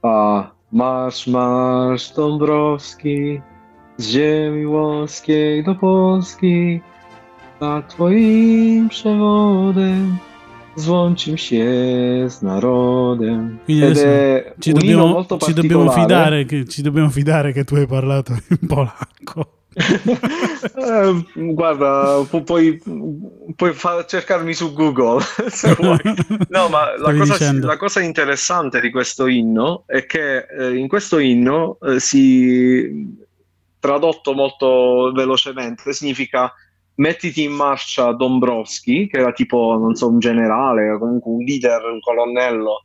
Fa 0.00 0.52
Marsz, 0.70 1.26
marsz 1.26 2.12
Dąbrowski 2.14 3.40
z 3.96 4.10
ziemi 4.10 4.66
włoskiej 4.66 5.64
do 5.64 5.74
Polski 5.74 6.80
za 7.60 7.82
twoim 7.88 8.88
przewodem 8.88 10.18
złączim 10.76 11.36
się 11.36 11.64
z 12.28 12.42
narodem. 12.42 13.58
Quindi 13.66 13.84
adesso 13.84 14.06
ci 14.60 14.74
dobbiamo, 14.74 15.26
ci 15.46 15.54
dobbiamo, 15.54 15.90
fidare 15.90 16.44
che, 16.44 16.64
ci 16.66 16.82
dobbiamo 16.82 17.08
fidare 17.08 17.52
che 17.52 17.64
tu 17.64 17.76
hai 17.76 17.86
parlato 17.86 18.32
in 18.50 18.66
polacco 18.68 19.57
eh, 19.74 21.24
guarda, 21.34 22.24
pu- 22.28 22.42
puoi, 22.42 22.82
puoi 23.54 23.72
fa- 23.74 24.04
cercarmi 24.04 24.54
su 24.54 24.72
Google 24.72 25.22
se 25.48 25.74
vuoi. 25.74 26.00
No, 26.48 26.68
ma 26.68 26.96
la 26.96 27.14
cosa, 27.14 27.52
la 27.52 27.76
cosa, 27.76 28.00
interessante 28.00 28.80
di 28.80 28.90
questo 28.90 29.26
inno 29.26 29.84
è 29.86 30.06
che 30.06 30.46
eh, 30.46 30.74
in 30.74 30.88
questo 30.88 31.18
inno 31.18 31.78
eh, 31.82 32.00
si 32.00 33.26
tradotto 33.78 34.32
molto 34.32 35.12
velocemente 35.14 35.92
significa 35.92 36.52
mettiti 36.96 37.44
in 37.44 37.52
marcia 37.52 38.12
Dombrowski, 38.12 39.06
che 39.06 39.18
era 39.18 39.32
tipo, 39.32 39.76
non 39.78 39.94
so, 39.94 40.08
un 40.08 40.18
generale, 40.18 40.98
comunque 40.98 41.30
un 41.30 41.44
leader, 41.44 41.84
un 41.84 42.00
colonnello 42.00 42.84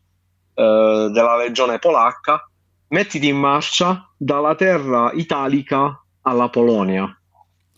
eh, 0.54 1.10
della 1.12 1.38
legione 1.38 1.80
polacca, 1.80 2.48
mettiti 2.90 3.28
in 3.28 3.38
marcia 3.38 4.08
dalla 4.16 4.54
terra 4.54 5.12
italica 5.14 6.03
alla 6.24 6.50
Polonia. 6.50 7.08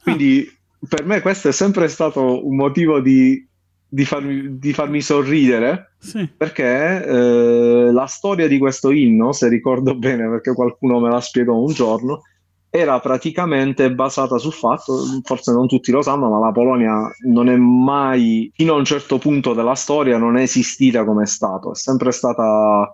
Quindi 0.01 0.47
ah. 0.47 0.85
per 0.87 1.05
me 1.05 1.21
questo 1.21 1.49
è 1.49 1.51
sempre 1.51 1.87
stato 1.87 2.47
un 2.47 2.55
motivo 2.55 2.99
di 2.99 3.45
di 3.87 4.03
farmi, 4.03 4.57
di 4.59 4.73
farmi 4.73 4.99
sorridere 4.99 5.93
Sì. 5.99 6.27
perché 6.35 7.05
eh, 7.05 7.91
la 7.93 8.05
storia 8.07 8.47
di 8.47 8.57
questo 8.57 8.91
inno, 8.91 9.31
se 9.31 9.47
ricordo 9.47 9.95
bene, 9.95 10.27
perché 10.27 10.53
qualcuno 10.53 10.99
me 10.99 11.09
la 11.09 11.21
spiegò 11.21 11.55
un 11.55 11.71
giorno, 11.71 12.21
era 12.69 12.99
praticamente 12.99 13.93
basata 13.93 14.37
sul 14.37 14.51
fatto, 14.51 14.97
forse 15.23 15.53
non 15.53 15.65
tutti 15.67 15.91
lo 15.91 16.01
sanno, 16.01 16.29
ma 16.29 16.39
la 16.39 16.51
Polonia 16.51 17.09
non 17.29 17.47
è 17.47 17.55
mai, 17.55 18.51
fino 18.53 18.73
a 18.73 18.77
un 18.77 18.83
certo 18.83 19.17
punto 19.17 19.53
della 19.53 19.75
storia, 19.75 20.17
non 20.17 20.35
è 20.35 20.41
esistita 20.41 21.05
come 21.05 21.25
Stato, 21.25 21.71
è 21.71 21.75
sempre 21.75 22.11
stata 22.11 22.93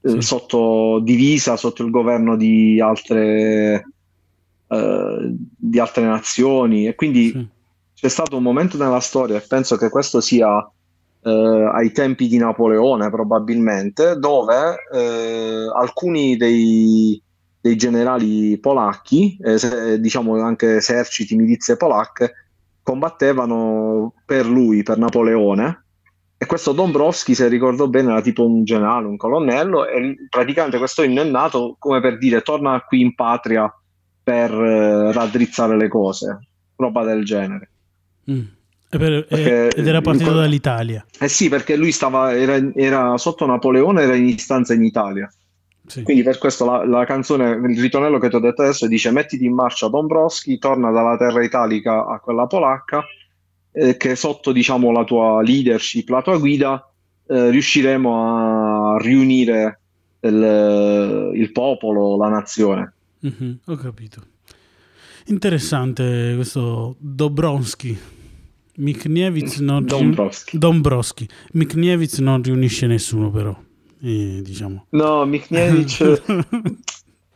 eh, 0.00 0.10
Sì. 0.10 0.22
sotto 0.22 0.98
divisa, 1.04 1.56
sotto 1.56 1.84
il 1.84 1.90
governo 1.92 2.36
di 2.36 2.80
altre, 2.80 3.91
eh, 4.72 5.34
di 5.56 5.78
altre 5.78 6.04
nazioni 6.04 6.86
e 6.86 6.94
quindi 6.94 7.30
sì. 7.30 7.46
c'è 7.94 8.08
stato 8.08 8.38
un 8.38 8.42
momento 8.42 8.78
nella 8.78 9.00
storia, 9.00 9.36
e 9.36 9.44
penso 9.46 9.76
che 9.76 9.90
questo 9.90 10.22
sia 10.22 10.66
eh, 11.24 11.70
ai 11.74 11.92
tempi 11.92 12.26
di 12.26 12.38
Napoleone 12.38 13.10
probabilmente, 13.10 14.16
dove 14.18 14.76
eh, 14.92 15.66
alcuni 15.74 16.36
dei, 16.38 17.20
dei 17.60 17.76
generali 17.76 18.58
polacchi, 18.58 19.36
eh, 19.42 19.58
se- 19.58 20.00
diciamo 20.00 20.42
anche 20.42 20.76
eserciti, 20.76 21.36
milizie 21.36 21.76
polacche, 21.76 22.32
combattevano 22.82 24.14
per 24.24 24.46
lui, 24.46 24.82
per 24.82 24.98
Napoleone. 24.98 25.84
E 26.36 26.46
questo 26.46 26.72
Dombrowski, 26.72 27.36
se 27.36 27.46
ricordo 27.46 27.88
bene, 27.88 28.10
era 28.10 28.20
tipo 28.20 28.44
un 28.44 28.64
generale, 28.64 29.06
un 29.06 29.16
colonnello, 29.16 29.86
e 29.86 30.16
praticamente 30.28 30.78
questo 30.78 31.02
inno 31.04 31.20
è 31.22 31.24
nato 31.24 31.76
come 31.78 32.00
per 32.00 32.18
dire 32.18 32.40
torna 32.40 32.80
qui 32.80 33.00
in 33.00 33.14
patria 33.14 33.72
per 34.22 34.52
eh, 34.52 35.12
raddrizzare 35.12 35.76
le 35.76 35.88
cose, 35.88 36.38
roba 36.76 37.04
del 37.04 37.24
genere. 37.24 37.70
Mm. 38.30 38.42
Per- 38.88 39.26
Perché 39.26 39.68
ed 39.70 39.86
era 39.86 39.98
in 39.98 40.02
partito 40.02 40.30
quel- 40.30 40.42
dall'Italia. 40.42 41.04
Eh 41.18 41.28
sì, 41.28 41.48
perché 41.48 41.76
lui 41.76 41.92
stava, 41.92 42.36
era, 42.36 42.60
era 42.74 43.16
sotto 43.16 43.46
Napoleone, 43.46 44.02
era 44.02 44.14
in 44.14 44.26
istanza 44.26 44.74
in 44.74 44.84
Italia. 44.84 45.32
Sì. 45.86 46.02
Quindi 46.02 46.22
per 46.22 46.38
questo 46.38 46.64
la, 46.64 46.84
la 46.84 47.04
canzone, 47.04 47.50
il 47.50 47.80
ritornello 47.80 48.18
che 48.18 48.28
ti 48.28 48.36
ho 48.36 48.40
detto 48.40 48.62
adesso 48.62 48.86
dice 48.86 49.10
mettiti 49.10 49.46
in 49.46 49.54
marcia 49.54 49.88
Dombrowski, 49.88 50.58
torna 50.58 50.90
dalla 50.90 51.16
terra 51.16 51.42
italica 51.42 52.06
a 52.06 52.20
quella 52.20 52.46
polacca, 52.46 53.02
eh, 53.72 53.96
che 53.96 54.14
sotto 54.14 54.52
diciamo 54.52 54.92
la 54.92 55.04
tua 55.04 55.42
leadership, 55.42 56.08
la 56.10 56.22
tua 56.22 56.38
guida, 56.38 56.86
eh, 57.26 57.50
riusciremo 57.50 58.94
a 58.94 58.98
riunire 58.98 59.80
il, 60.20 61.30
il 61.34 61.50
popolo, 61.50 62.16
la 62.16 62.28
nazione. 62.28 62.92
Mhm, 63.22 63.58
ho 63.66 63.76
capito. 63.76 64.20
Interessante 65.26 66.32
questo 66.34 66.96
Dobrowski. 66.98 67.96
Mikniewicz 68.74 69.58
non, 69.58 69.84
Dombrowski. 69.84 70.58
Dombrowski. 70.58 71.28
Mikniewicz 71.52 72.18
non 72.18 72.42
riunisce 72.42 72.86
nessuno 72.86 73.30
però, 73.30 73.56
eh, 74.02 74.40
diciamo. 74.42 74.86
No, 74.90 75.24
Mikniewicz, 75.26 76.00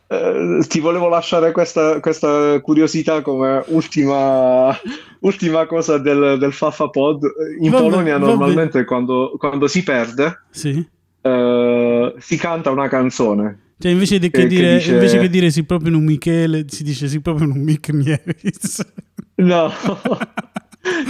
eh, 0.07 0.59
ti 0.67 0.79
volevo 0.79 1.07
lasciare 1.07 1.51
questa, 1.51 1.99
questa 1.99 2.59
curiosità 2.61 3.21
come 3.21 3.63
ultima, 3.67 4.75
ultima 5.21 5.65
cosa 5.67 5.97
del, 5.99 6.37
del 6.39 6.53
Faffa 6.53 6.89
Pod. 6.89 7.23
In 7.59 7.71
Vabbè, 7.71 7.83
Polonia 7.83 8.17
normalmente 8.17 8.83
quando, 8.83 9.35
quando 9.37 9.67
si 9.67 9.83
perde 9.83 10.41
sì? 10.49 10.85
eh, 11.21 12.15
si 12.17 12.35
canta 12.37 12.71
una 12.71 12.87
canzone. 12.89 13.61
Cioè 13.79 13.91
invece, 13.91 14.19
che 14.19 14.29
Che- 14.29 14.47
dire, 14.47 14.75
dice- 14.77 14.93
invece 14.93 15.19
che 15.19 15.29
dire 15.29 15.49
si 15.51 15.63
proprio 15.63 15.95
un 15.97 16.03
Michele, 16.03 16.65
si 16.67 16.83
dice 16.83 17.07
si 17.07 17.21
proprio 17.21 17.47
un 17.51 17.59
Mikniewicz. 17.61 18.81
No, 19.37 19.71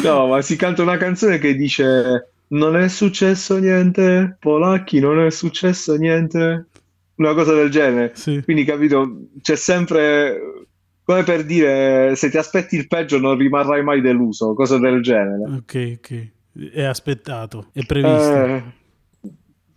no, 0.04 0.28
ma 0.28 0.42
si 0.42 0.58
canta 0.58 0.82
una 0.82 0.98
canzone 0.98 1.38
che 1.38 1.56
dice 1.56 2.32
non 2.50 2.76
è 2.76 2.88
successo 2.90 3.58
niente, 3.58 4.36
polacchi, 4.40 5.00
non 5.00 5.20
è 5.20 5.30
successo 5.32 5.96
niente. 5.96 6.68
Una 7.16 7.34
cosa 7.34 7.54
del 7.54 7.70
genere. 7.72 8.12
sì. 8.16 8.42
Quindi, 8.44 8.64
capito, 8.64 9.30
c'è 9.42 9.56
sempre, 9.56 10.66
come 11.04 11.24
per 11.24 11.46
dire, 11.46 12.16
se 12.16 12.30
ti 12.30 12.38
aspetti 12.38 12.76
il 12.76 12.88
peggio 12.88 13.18
non 13.18 13.36
rimarrai 13.38 13.82
mai 13.82 14.02
deluso, 14.02 14.54
cose 14.54 14.78
del 14.78 15.02
genere. 15.02 15.44
Ok, 15.58 15.98
ok. 15.98 16.72
È 16.74 16.84
aspettato, 16.84 17.70
è 17.74 17.84
previsto. 17.86 18.46
Eh, 18.46 18.64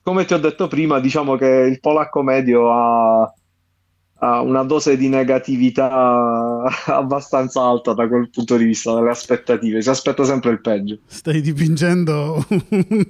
come 0.02 0.24
ti 0.24 0.34
ho 0.34 0.38
detto 0.38 0.66
prima, 0.68 0.98
diciamo 1.00 1.36
che 1.36 1.46
il 1.46 1.80
polacco 1.80 2.22
medio 2.22 2.72
ha, 2.72 3.32
ha 4.22 4.40
una 4.40 4.62
dose 4.64 4.96
di 4.96 5.08
negatività 5.08 6.62
abbastanza 6.86 7.62
alta 7.62 7.92
da 7.92 8.08
quel 8.08 8.30
punto 8.30 8.56
di 8.56 8.64
vista, 8.64 8.92
dalle 8.92 9.10
aspettative, 9.10 9.82
si 9.82 9.90
aspetta 9.90 10.24
sempre 10.24 10.50
il 10.52 10.60
peggio. 10.60 10.98
Stai 11.06 11.40
dipingendo 11.40 12.44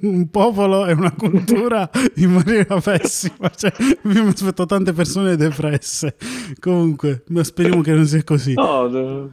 un 0.01 0.29
popolo 0.29 0.85
e 0.85 0.93
una 0.93 1.13
cultura 1.13 1.89
in 2.15 2.31
maniera 2.31 2.79
pessima. 2.79 3.49
Cioè, 3.49 3.71
io 3.79 4.23
mi 4.23 4.29
aspetto 4.29 4.65
tante 4.65 4.93
persone 4.93 5.35
depresse. 5.35 6.15
Comunque, 6.59 7.23
ma 7.27 7.43
speriamo 7.43 7.81
che 7.81 7.93
non 7.93 8.05
sia 8.05 8.23
così. 8.23 8.53
No, 8.53 8.87
de- 8.87 9.27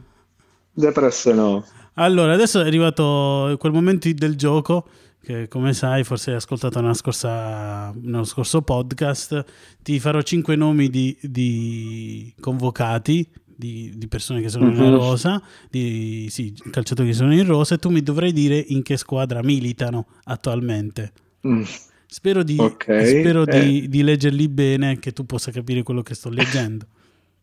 depresse 0.71 1.33
no. 1.33 1.63
Allora, 1.95 2.33
adesso 2.33 2.61
è 2.61 2.65
arrivato 2.65 3.53
quel 3.59 3.73
momento 3.73 4.09
del 4.13 4.37
gioco 4.37 4.87
che 5.21 5.47
come 5.47 5.73
sai 5.73 6.03
forse 6.03 6.31
hai 6.31 6.37
ascoltato 6.37 6.79
nella 6.81 6.93
scorsa, 6.93 7.91
nello 8.01 8.23
scorso 8.23 8.61
podcast. 8.61 9.43
Ti 9.81 9.99
farò 9.99 10.21
cinque 10.21 10.55
nomi 10.55 10.89
di, 10.89 11.17
di 11.21 12.33
convocati, 12.39 13.29
di, 13.45 13.91
di 13.95 14.07
persone 14.07 14.41
che 14.41 14.49
sono 14.49 14.69
in 14.69 14.75
Mhm. 14.77 14.91
rosa, 14.91 15.41
di 15.69 16.27
sì, 16.29 16.53
calciatori 16.71 17.09
che 17.09 17.15
sono 17.15 17.33
in 17.33 17.45
rosa 17.45 17.75
e 17.75 17.77
tu 17.77 17.89
mi 17.89 18.01
dovrai 18.01 18.31
dire 18.31 18.57
in 18.57 18.81
che 18.81 18.95
squadra 18.97 19.43
militano 19.43 20.07
attualmente. 20.23 21.11
Mm, 21.47 21.63
Spero 22.11 22.41
di, 22.41 22.55
Ok, 22.57 22.85
spero 23.05 23.45
eh. 23.45 23.59
di, 23.59 23.87
di 23.87 24.01
leggerli 24.01 24.47
bene, 24.47 24.97
che 24.97 25.11
tu 25.11 25.25
possa 25.27 25.51
capire 25.51 25.83
quello 25.83 26.01
che 26.01 26.15
sto 26.15 26.29
leggendo. 26.29 26.87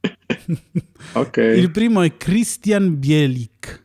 ok. 1.13 1.37
Il 1.57 1.71
primo 1.71 2.03
è 2.03 2.17
Christian 2.17 2.99
Bielik. 2.99 3.85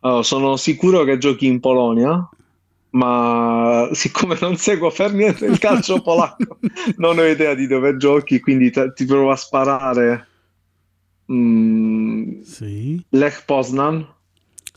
Allora, 0.00 0.22
sono 0.22 0.56
sicuro 0.56 1.04
che 1.04 1.16
giochi 1.18 1.46
in 1.46 1.60
Polonia, 1.60 2.28
ma 2.94 3.88
siccome 3.92 4.36
non 4.40 4.56
seguo 4.56 4.90
per 4.90 5.12
niente 5.12 5.46
il 5.46 5.58
calcio 5.58 6.00
polacco, 6.00 6.58
non 6.96 7.18
ho 7.18 7.24
idea 7.24 7.54
di 7.54 7.66
dove 7.66 7.96
giochi, 7.96 8.40
quindi 8.40 8.70
te- 8.70 8.92
ti 8.92 9.04
provo 9.04 9.30
a 9.30 9.36
sparare. 9.36 10.28
Mm, 11.32 12.40
Sì. 12.42 13.04
Lech 13.10 13.44
Poznan. 13.44 14.06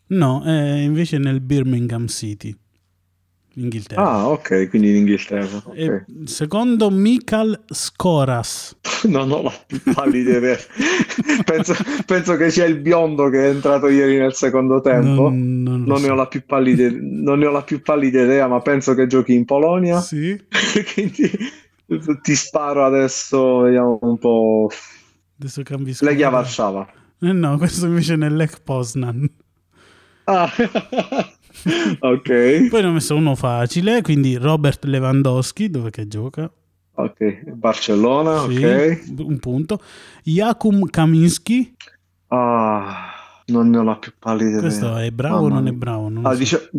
No, 0.10 0.42
è 0.44 0.80
invece 0.80 1.18
nel 1.18 1.42
Birmingham 1.42 2.08
City, 2.08 2.56
Inghilterra. 3.60 4.04
Ah, 4.04 4.28
ok, 4.30 4.70
quindi 4.70 4.90
in 4.92 4.96
Inghilterra. 4.98 5.58
ok. 5.66 5.76
E 5.76 6.06
secondo 6.26 6.90
Mikal 6.92 7.64
Skoras. 7.68 8.76
Non 9.08 9.32
ho 9.32 9.42
la 9.44 9.54
più 9.66 9.80
pallida 9.94 10.38
idea. 10.38 10.58
penso, 11.44 11.74
penso 12.06 12.36
che 12.36 12.50
sia 12.52 12.66
il 12.66 12.80
biondo 12.80 13.30
che 13.30 13.46
è 13.46 13.50
entrato 13.50 13.88
ieri 13.88 14.18
nel 14.18 14.34
secondo 14.34 14.80
tempo. 14.82 15.24
Non, 15.30 15.62
non 15.64 15.84
Non 15.84 16.02
ne, 16.02 16.10
ho 16.10 16.16
la 16.16 16.28
più 16.28 16.44
pallida, 16.46 16.88
non 17.00 17.40
ne 17.40 17.46
ho 17.48 17.52
la 17.52 17.64
più 17.64 17.82
pallida 17.82 18.22
idea, 18.22 18.48
ma 18.48 18.60
penso 18.62 18.94
che 18.94 19.08
giochi 19.08 19.34
in 19.34 19.46
Polonia. 19.46 20.02
Sì, 20.02 20.40
Quindi 20.94 21.32
ti 22.22 22.36
sparo 22.36 22.86
adesso, 22.86 23.60
vediamo 23.60 23.98
un 24.02 24.18
po'. 24.18 24.70
adesso 25.40 25.64
cambi 25.64 25.96
Legia 26.00 26.28
squadra. 26.28 26.30
Warszawa. 26.30 26.88
Eh 27.22 27.32
no, 27.34 27.58
questo 27.58 27.86
invece 27.88 28.14
è 28.14 28.18
nel 28.18 28.36
Lech 28.36 28.62
Poznan. 28.64 29.28
Ah, 30.26 30.52
ok, 32.02 32.70
Poi 32.70 32.82
ne 32.82 32.88
ho 32.88 32.92
messo 32.92 33.16
uno 33.16 33.36
facile, 33.36 34.02
quindi 34.02 34.36
Robert 34.36 34.84
Lewandowski, 34.86 35.70
dove 35.70 35.90
che 35.90 36.08
gioca? 36.08 36.50
ok, 36.96 37.52
Barcellona, 37.52 38.42
Sì, 38.42 38.64
ok. 38.64 39.04
un 39.20 39.40
punto. 39.40 39.80
Jakub 40.24 40.90
Kaminski, 40.90 41.76
Ah, 42.30 43.42
non 43.48 43.70
ne 43.70 43.78
ho 43.78 43.84
la 43.84 43.98
più 43.98 44.12
pallida 44.20 44.58
idea. 44.58 44.62
questo 44.62 44.98
è 44.98 45.12
bravo 45.12 45.46
o 45.46 45.50
non 45.50 45.68
è 45.68 45.72
bravo? 45.72 46.10
Non 46.10 46.26
Ah, 46.26 46.34
so. 46.34 46.40
dice- 46.40 46.70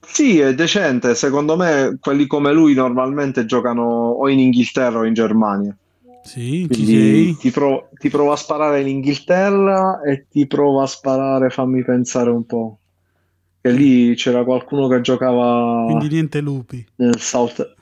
Sì, 0.00 0.38
è 0.40 0.54
decente. 0.54 1.14
Secondo 1.14 1.56
me 1.56 1.98
quelli 2.00 2.26
come 2.26 2.52
lui 2.52 2.74
normalmente 2.74 3.44
giocano 3.44 3.82
o 3.84 4.28
in 4.28 4.38
Inghilterra 4.40 4.98
o 4.98 5.04
in 5.04 5.14
Germania. 5.14 5.76
Sì, 6.22 6.66
Quindi 6.66 7.36
ti 7.36 7.50
provo, 7.50 7.88
ti 7.98 8.08
provo 8.08 8.32
a 8.32 8.36
sparare 8.36 8.80
in 8.80 8.88
Inghilterra 8.88 10.00
e 10.02 10.26
ti 10.28 10.46
provo 10.46 10.82
a 10.82 10.86
sparare, 10.86 11.50
fammi 11.50 11.82
pensare 11.84 12.30
un 12.30 12.44
po'. 12.44 12.78
Che 13.60 13.70
lì 13.70 14.14
c'era 14.14 14.44
qualcuno 14.44 14.86
che 14.88 15.00
giocava 15.00 15.84
Quindi 15.86 16.08
niente 16.08 16.40
lupi. 16.40 16.84
nel 16.96 17.18
South... 17.20 17.74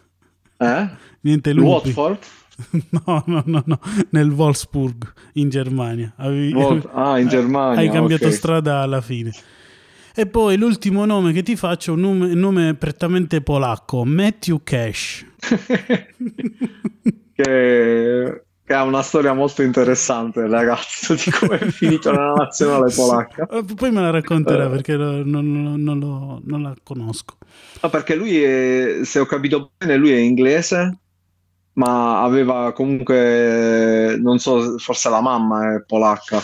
Eh? 0.59 0.89
Niente 1.21 1.53
lupi. 1.53 1.69
Watford? 1.69 2.19
No, 2.89 3.23
no, 3.27 3.43
no, 3.45 3.63
no, 3.67 3.79
nel 4.11 4.31
Wolfsburg 4.31 5.13
in 5.35 5.51
Germania. 5.51 6.15
Avevi- 6.17 6.55
Wat- 6.55 6.89
ah, 6.95 7.19
in 7.19 7.29
Germania. 7.29 7.81
Hai 7.81 7.91
cambiato 7.91 8.29
ok. 8.29 8.33
strada 8.33 8.81
alla 8.81 9.03
fine. 9.03 9.31
E 10.15 10.27
poi 10.27 10.57
l'ultimo 10.57 11.05
nome 11.05 11.33
che 11.33 11.43
ti 11.43 11.57
faccio, 11.57 11.93
un 11.93 12.01
nome, 12.01 12.33
un 12.33 12.39
nome 12.39 12.75
prettamente 12.75 13.43
polacco, 13.43 14.07
Matthew 14.07 14.63
Cash. 14.65 15.27
che 17.35 18.46
che 18.67 18.75
ha 18.75 18.83
una 18.83 19.03
storia 19.03 19.33
molto 19.33 19.63
interessante, 19.63 20.41
il 20.41 20.49
ragazzo, 20.49 21.15
di 21.15 21.31
come 21.31 21.59
è 21.59 21.67
finito 21.71 22.11
nella 22.11 22.33
nazionale 22.33 22.93
polacca. 22.93 23.47
Eh, 23.47 23.65
Poi 23.75 23.91
me 23.93 24.01
la 24.01 24.11
racconterà 24.11 24.69
perché 24.69 24.97
lo- 24.97 25.25
non, 25.25 25.51
non- 25.63 25.81
non 25.83 25.99
lo- 26.01 26.41
non 26.45 26.63
la 26.63 26.75
conosco. 26.83 27.37
No, 27.83 27.91
perché 27.91 28.17
lui 28.17 28.43
è, 28.43 29.01
se 29.05 29.21
ho 29.21 29.27
capito 29.27 29.71
bene, 29.79 29.97
lui 29.97 30.11
è 30.11 30.17
inglese, 30.17 30.99
ma 31.75 32.23
aveva 32.23 32.73
comunque, 32.73 34.17
non 34.19 34.39
so, 34.39 34.79
forse 34.79 35.11
la 35.11 35.21
mamma 35.21 35.75
è 35.77 35.85
polacca. 35.85 36.41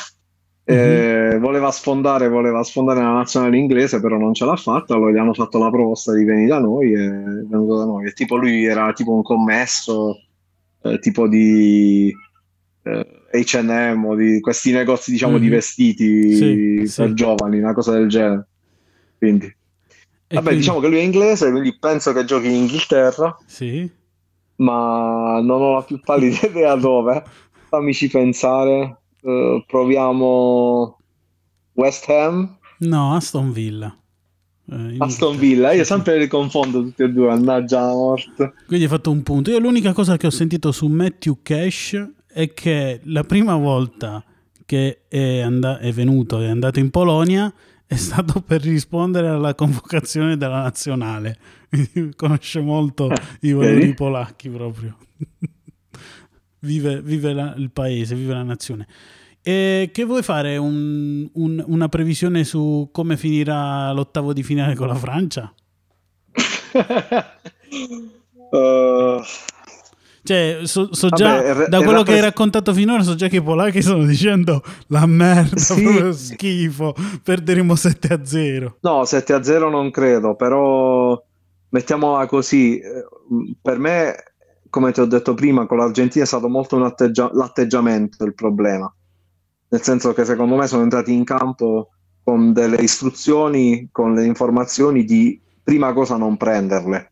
E 0.65 1.39
voleva 1.41 1.71
sfondare, 1.73 2.29
voleva 2.29 2.63
sfondare 2.63 3.01
la 3.01 3.13
nazionale 3.13 3.57
inglese, 3.59 4.01
però 4.01 4.17
non 4.17 4.33
ce 4.33 4.45
l'ha 4.45 4.55
fatta. 4.57 4.95
Allora 4.95 5.11
gli 5.13 5.17
hanno 5.19 5.35
fatto 5.35 5.59
la 5.59 5.71
proposta 5.71 6.13
di 6.15 6.25
venire 6.25 6.47
da 6.49 6.61
noi 6.61 6.93
e 6.93 7.05
è 7.05 7.09
venuto 7.11 7.79
da 7.79 7.85
noi. 7.85 8.07
E 8.07 8.13
tipo 8.13 8.37
lui 8.37 8.65
era 8.65 8.93
tipo 8.93 9.13
un 9.13 9.23
commesso, 9.23 10.19
eh, 10.83 10.99
tipo 10.99 11.29
di 11.29 12.13
eh, 12.85 13.07
H&M 13.33 14.05
o 14.05 14.15
di 14.17 14.41
questi 14.41 14.73
negozi, 14.73 15.13
diciamo, 15.13 15.39
di 15.39 15.47
Mhm. 15.47 15.51
vestiti 15.53 16.35
Sì, 16.35 16.77
per 16.97 17.09
sì. 17.09 17.15
giovani, 17.15 17.59
una 17.59 17.73
cosa 17.75 17.93
del 17.93 18.09
genere. 18.09 18.49
Quindi. 19.19 19.47
E 19.47 19.55
Vabbè, 20.35 20.43
quindi- 20.47 20.61
diciamo 20.61 20.81
che 20.81 20.89
lui 20.89 20.99
è 20.99 21.03
inglese, 21.03 21.51
quindi 21.51 21.79
penso 21.79 22.13
che 22.13 22.25
giochi 22.25 22.47
in 22.47 22.55
Inghilterra, 22.55 23.37
Sì? 23.47 23.89
ma 24.57 25.41
non 25.41 25.61
ho 25.63 25.75
la 25.75 25.83
più 25.83 26.01
pallida 26.01 26.39
idea 26.49 26.75
dove. 26.77 27.23
Fammici 27.69 28.09
pensare. 28.09 28.99
Eh, 29.23 29.65
proviamo 29.67 30.99
West 31.75 32.09
Ham, 32.09 32.59
No, 32.81 33.15
Aston 33.15 33.53
Villa. 33.53 33.97
Eh, 34.73 34.95
Aston 34.99 35.35
Inghilterra. 35.35 35.37
Villa. 35.39 35.73
Io 35.73 35.85
sempre 35.85 36.19
li 36.19 36.27
confondo 36.29 36.83
tutti 36.83 37.03
e 37.03 37.09
due, 37.11 37.27
mannaggia 37.29 37.81
la 37.81 37.93
morte. 37.93 38.53
Quindi 38.67 38.85
hai 38.85 38.91
fatto 38.91 39.11
un 39.11 39.23
punto. 39.23 39.51
Io 39.51 39.59
l'unica 39.59 39.93
cosa 39.93 40.17
che 40.17 40.27
ho 40.27 40.31
sentito 40.31 40.73
su 40.73 40.87
Matthew 40.87 41.39
Cash 41.43 42.05
è 42.27 42.53
che 42.55 43.01
la 43.05 43.25
prima 43.25 43.57
volta 43.57 44.25
che 44.65 45.03
è, 45.09 45.41
and- 45.41 45.79
è 45.79 45.93
venuto, 45.93 46.41
è 46.41 46.49
andato 46.49 46.79
in 46.79 46.91
Polonia, 46.91 47.53
è 47.87 47.97
stato 47.97 48.41
per 48.41 48.63
rispondere 48.63 49.29
alla 49.29 49.55
convocazione 49.55 50.37
della 50.39 50.63
nazionale. 50.63 51.37
Quindi 51.69 52.15
conosce 52.17 52.61
molto 52.61 53.11
i 53.41 53.53
valori 53.53 53.95
polacchi 53.95 54.49
proprio. 54.49 54.97
vive 56.61 57.03
vive 57.03 57.33
la- 57.33 57.55
il 57.57 57.71
paese, 57.71 58.15
vive 58.15 58.33
la 58.33 58.43
nazione. 58.43 58.87
E 59.45 59.91
che 59.93 60.05
vuoi 60.05 60.23
fare? 60.23 60.57
Un- 60.57 61.29
un- 61.35 61.65
una 61.67 61.89
previsione 61.89 62.45
su 62.45 62.89
come 62.93 63.17
finirà 63.17 63.91
l'ottavo 63.93 64.33
di 64.33 64.43
finale 64.43 64.75
con 64.77 64.87
la 64.87 64.95
Francia? 64.95 65.53
Eh, 68.51 69.21
Cioè, 70.25 70.61
so, 70.63 70.95
so 70.95 71.09
Vabbè, 71.09 71.21
già, 71.23 71.43
è 71.43 71.53
ra- 71.53 71.67
da 71.67 71.79
quello 71.83 72.05
che 72.05 72.13
hai 72.13 72.21
rappres- 72.21 72.23
raccontato 72.23 72.73
finora, 72.73 73.03
so 73.03 73.17
già 73.17 73.27
che 73.27 73.39
i 73.39 73.43
polacchi 73.43 73.83
stanno 73.83 74.05
dicendo 74.05 74.63
la 74.87 75.05
merda, 75.05 75.57
Sì. 75.57 75.83
proprio 75.83 76.13
schifo, 76.13 76.95
perderemo 77.25 77.75
7 77.75 78.13
a 78.15 78.25
0. 78.25 78.77
No, 78.83 79.05
7 79.05 79.33
a 79.33 79.43
0 79.43 79.69
non 79.69 79.91
credo, 79.91 80.37
però 80.37 81.21
mettiamola 81.71 82.27
così, 82.27 82.79
eh, 82.79 83.05
per 83.61 83.79
me, 83.81 84.15
come 84.71 84.93
ti 84.93 85.01
ho 85.01 85.07
detto 85.07 85.35
prima, 85.35 85.67
con 85.67 85.79
l'Argentina 85.79 86.23
è 86.23 86.29
stato 86.29 86.49
molto 86.49 86.77
atteggia- 86.85 87.31
l'atteggiamento 87.33 88.25
il 88.25 88.35
problema, 88.35 88.95
nel 89.73 89.81
senso 89.81 90.13
che 90.13 90.27
secondo 90.27 90.55
me 90.55 90.67
sono 90.67 90.83
entrati 90.83 91.15
in 91.15 91.25
campo 91.25 91.93
con 92.23 92.53
delle 92.53 92.77
istruzioni, 92.77 93.89
con 93.91 94.13
le 94.13 94.27
informazioni 94.27 95.05
di 95.05 95.41
prima 95.63 95.95
cosa 95.95 96.17
non 96.17 96.37
prenderle. 96.37 97.11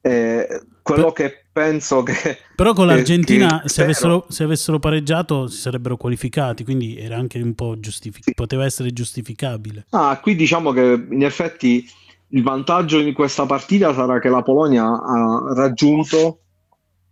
E 0.00 0.62
quello 0.80 1.12
che 1.12 1.44
penso 1.52 2.02
che... 2.02 2.38
Però 2.56 2.72
con 2.72 2.88
che- 2.88 2.94
l'Argentina, 2.94 3.60
che 3.60 3.68
se, 3.68 3.82
avessero, 3.82 4.24
se 4.28 4.44
avessero 4.44 4.78
pareggiato, 4.78 5.46
si 5.46 5.58
sarebbero 5.58 5.98
qualificati, 5.98 6.64
quindi 6.64 6.96
era 6.96 7.18
anche 7.18 7.38
un 7.38 7.54
po' 7.54 7.78
giustificabile, 7.78 8.34
poteva 8.34 8.64
essere 8.64 8.90
giustificabile. 8.90 9.84
Ah, 9.90 10.18
qui 10.22 10.36
diciamo 10.36 10.72
che 10.72 11.06
in 11.10 11.22
effetti 11.22 11.86
il 12.28 12.42
vantaggio 12.42 12.98
in 12.98 13.12
questa 13.12 13.44
partita 13.44 13.92
sarà 13.92 14.18
che 14.20 14.30
la 14.30 14.42
Polonia 14.42 14.84
ha 14.84 15.52
raggiunto 15.54 16.43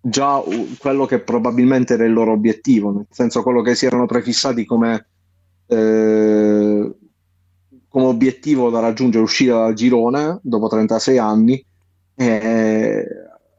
già 0.04 0.42
quello 0.78 1.06
che 1.06 1.20
probabilmente 1.20 1.94
era 1.94 2.04
il 2.04 2.12
loro 2.12 2.32
obiettivo, 2.32 2.90
nel 2.92 3.06
senso 3.08 3.42
quello 3.42 3.62
che 3.62 3.76
si 3.76 3.86
erano 3.86 4.06
prefissati 4.06 4.64
come, 4.64 5.06
eh, 5.66 6.92
come 7.88 8.04
obiettivo 8.06 8.68
da 8.68 8.80
raggiungere, 8.80 9.22
uscire 9.22 9.52
dal 9.52 9.74
girone 9.74 10.40
dopo 10.42 10.66
36 10.66 11.18
anni 11.18 11.64
e 12.16 13.06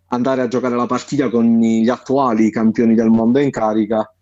andare 0.07 0.41
a 0.41 0.47
giocare 0.47 0.75
la 0.75 0.85
partita 0.85 1.29
con 1.29 1.59
gli 1.59 1.89
attuali 1.89 2.51
campioni 2.51 2.93
del 2.93 3.09
mondo 3.09 3.39
in 3.39 3.49
carica. 3.49 4.13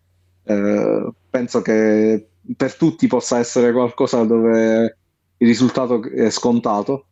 Eh, 0.44 1.12
penso 1.30 1.62
che 1.62 2.28
per 2.56 2.76
tutti 2.76 3.08
possa 3.08 3.40
essere 3.40 3.72
qualcosa 3.72 4.24
dove 4.24 4.98
il 5.38 5.48
risultato 5.48 6.04
è 6.04 6.30
scontato. 6.30 7.08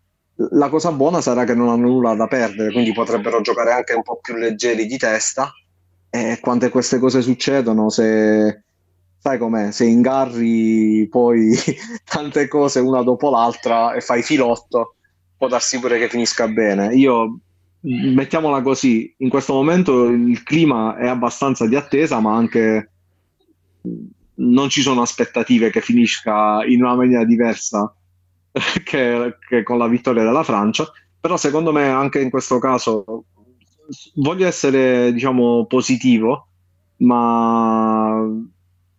La 0.52 0.70
cosa 0.70 0.94
buona 0.94 1.20
sarà 1.20 1.44
che 1.44 1.54
non 1.54 1.68
hanno 1.68 1.88
nulla 1.88 2.16
da 2.16 2.28
perdere, 2.28 2.72
quindi 2.72 2.94
potrebbero 2.94 3.42
giocare 3.42 3.74
anche 3.74 3.94
un 3.94 4.04
po' 4.04 4.20
più 4.22 4.36
leggeri 4.36 4.86
di 4.86 4.98
testa. 4.98 5.52
E 6.10 6.40
quante 6.42 6.70
queste 6.70 6.98
cose 6.98 7.22
succedono, 7.22 7.90
se 7.90 8.64
sai 9.20 9.38
com'è, 9.38 9.72
se 9.72 9.86
ingarri 9.86 11.08
poi 11.10 11.54
tante 12.06 12.48
cose 12.48 12.80
una 12.80 13.04
dopo 13.04 13.30
l'altra 13.30 13.94
e 13.94 14.00
fai 14.00 14.24
filotto, 14.24 14.96
può 15.38 15.50
darsi 15.50 15.78
pure 15.78 16.00
che 16.00 16.08
finisca 16.08 16.48
bene. 16.48 16.96
Io 16.96 17.40
mettiamola 17.82 18.62
così, 18.62 19.14
in 19.18 19.30
questo 19.30 19.54
momento 19.54 20.06
il 20.06 20.42
clima 20.44 20.96
è 20.96 21.08
abbastanza 21.08 21.68
di 21.68 21.76
attesa, 21.76 22.22
ma 22.22 22.36
anche 22.36 22.92
non 24.36 24.70
ci 24.70 24.82
sono 24.82 25.02
aspettative 25.02 25.70
che 25.70 25.82
finisca 25.82 26.64
in 26.66 26.82
una 26.82 26.96
maniera 26.96 27.26
diversa 27.26 27.94
che, 28.84 29.38
che 29.48 29.64
con 29.64 29.78
la 29.78 29.88
vittoria 29.88 30.24
della 30.24 30.44
Francia. 30.44 30.90
Però 31.20 31.36
secondo 31.38 31.72
me 31.72 31.90
anche 31.90 32.22
in 32.22 32.30
questo 32.30 32.60
caso 32.60 33.26
voglio 34.16 34.48
essere, 34.48 35.12
diciamo, 35.12 35.66
positivo, 35.66 36.48
ma 36.98 38.26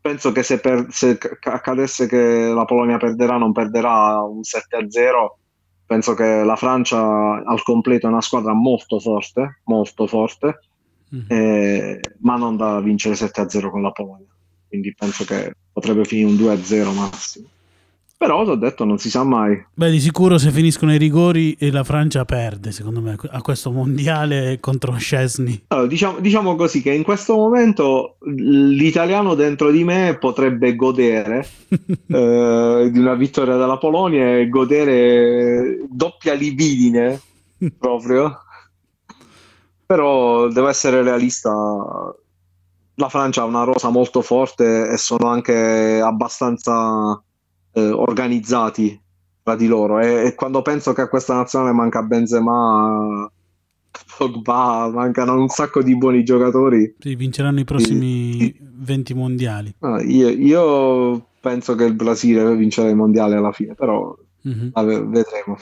penso 0.00 0.32
che 0.32 0.42
se, 0.42 0.60
per- 0.60 0.86
se 0.90 1.18
accadesse 1.42 2.06
che 2.06 2.50
la 2.52 2.64
Polonia 2.64 2.98
perderà, 2.98 3.36
non 3.36 3.52
perderà 3.52 4.20
un 4.22 4.40
7-0. 4.42 5.36
Penso 5.86 6.14
che 6.14 6.44
la 6.44 6.56
Francia 6.56 7.42
al 7.44 7.62
completo 7.62 8.06
è 8.06 8.10
una 8.10 8.20
squadra 8.20 8.52
molto 8.52 9.00
forte, 9.00 9.60
molto 9.64 10.06
forte, 10.06 10.60
Mhm. 11.10 11.24
eh, 11.26 12.00
ma 12.20 12.36
non 12.36 12.56
da 12.56 12.80
vincere 12.80 13.16
7-0 13.16 13.70
con 13.70 13.82
la 13.82 13.90
Polonia. 13.90 14.28
Quindi 14.68 14.94
penso 14.94 15.24
che 15.24 15.54
potrebbe 15.72 16.04
finire 16.04 16.28
un 16.28 16.36
2-0 16.36 16.92
massimo. 16.92 17.48
Però, 18.20 18.44
ho 18.44 18.54
detto, 18.54 18.84
non 18.84 18.98
si 18.98 19.08
sa 19.08 19.24
mai. 19.24 19.64
Beh, 19.72 19.90
di 19.90 19.98
sicuro 19.98 20.36
se 20.36 20.50
finiscono 20.50 20.92
i 20.92 20.98
rigori 20.98 21.54
e 21.54 21.70
la 21.70 21.84
Francia 21.84 22.26
perde, 22.26 22.70
secondo 22.70 23.00
me, 23.00 23.16
a 23.30 23.40
questo 23.40 23.70
mondiale 23.70 24.58
contro 24.60 24.94
Scesni. 24.94 25.64
Allora, 25.68 25.86
diciamo, 25.86 26.20
diciamo 26.20 26.54
così 26.54 26.82
che 26.82 26.92
in 26.92 27.02
questo 27.02 27.34
momento 27.34 28.18
l'italiano 28.26 29.32
dentro 29.34 29.70
di 29.70 29.84
me 29.84 30.18
potrebbe 30.20 30.76
godere 30.76 31.48
eh, 31.72 32.90
di 32.92 32.98
una 32.98 33.14
vittoria 33.14 33.56
della 33.56 33.78
Polonia 33.78 34.36
e 34.36 34.50
godere 34.50 35.78
doppia 35.88 36.34
libidine 36.34 37.18
proprio. 37.78 38.38
Però 39.86 40.46
devo 40.48 40.68
essere 40.68 41.02
realista. 41.02 41.50
La 42.96 43.08
Francia 43.08 43.40
ha 43.40 43.46
una 43.46 43.64
rosa 43.64 43.88
molto 43.88 44.20
forte 44.20 44.90
e 44.90 44.98
sono 44.98 45.26
anche 45.30 46.02
abbastanza 46.04 47.18
eh, 47.72 47.88
organizzati 47.88 49.00
tra 49.42 49.56
di 49.56 49.66
loro. 49.66 49.98
E, 50.00 50.26
e 50.26 50.34
quando 50.34 50.62
penso 50.62 50.92
che 50.92 51.02
a 51.02 51.08
questa 51.08 51.34
nazionale 51.34 51.72
manca 51.72 52.02
Benzema, 52.02 53.30
Pogba, 54.16 54.90
mancano 54.92 55.40
un 55.40 55.48
sacco 55.48 55.82
di 55.82 55.96
buoni 55.96 56.22
giocatori. 56.24 56.94
Sì, 56.98 57.14
vinceranno 57.14 57.60
i 57.60 57.64
prossimi 57.64 58.54
20 58.60 59.14
mondiali. 59.14 59.74
Ah, 59.80 60.00
io, 60.02 60.28
io 60.28 61.26
penso 61.40 61.74
che 61.74 61.84
il 61.84 61.94
Brasile 61.94 62.54
vincerà 62.56 62.88
i 62.88 62.94
mondiali 62.94 63.34
alla 63.34 63.52
fine, 63.52 63.74
però 63.74 64.14
Mhm. 64.42 64.70
vabbè, 64.72 65.02
vedremo 65.04 65.58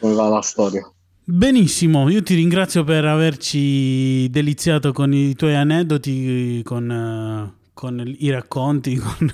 come 0.00 0.14
va 0.14 0.28
la 0.28 0.40
storia. 0.42 0.90
Benissimo, 1.24 2.08
io 2.08 2.22
ti 2.22 2.34
ringrazio 2.34 2.84
per 2.84 3.04
averci 3.04 4.30
deliziato 4.30 4.92
con 4.92 5.12
i 5.12 5.34
tuoi 5.34 5.54
aneddoti, 5.54 6.62
con, 6.64 6.90
eh, 6.90 7.57
con 7.78 8.02
i 8.18 8.28
racconti, 8.30 8.96
con 8.98 9.32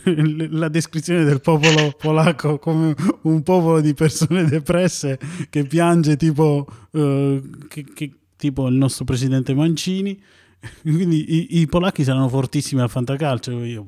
la 0.50 0.68
descrizione 0.68 1.24
del 1.24 1.40
popolo 1.40 1.94
polacco 1.98 2.59
come 2.59 2.94
un 3.22 3.42
popolo 3.42 3.80
di 3.80 3.94
persone 3.94 4.44
depresse 4.44 5.18
che 5.48 5.64
piange 5.64 6.16
tipo, 6.18 6.66
eh, 6.92 7.40
che- 7.68 7.87
che- 7.94 8.12
tipo 8.37 8.66
il 8.68 8.74
nostro 8.74 9.07
presidente 9.07 9.54
Mancini. 9.54 10.20
Quindi 10.83 11.24
i, 11.57 11.61
i 11.61 11.66
polacchi 11.66 12.04
saranno 12.04 12.28
fortissimi 12.28 12.83
al 12.83 12.90
fantacalcio, 12.90 13.64
io 13.64 13.85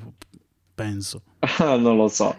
penso. 0.73 1.21
non 1.59 1.95
lo 1.95 2.07
so, 2.07 2.35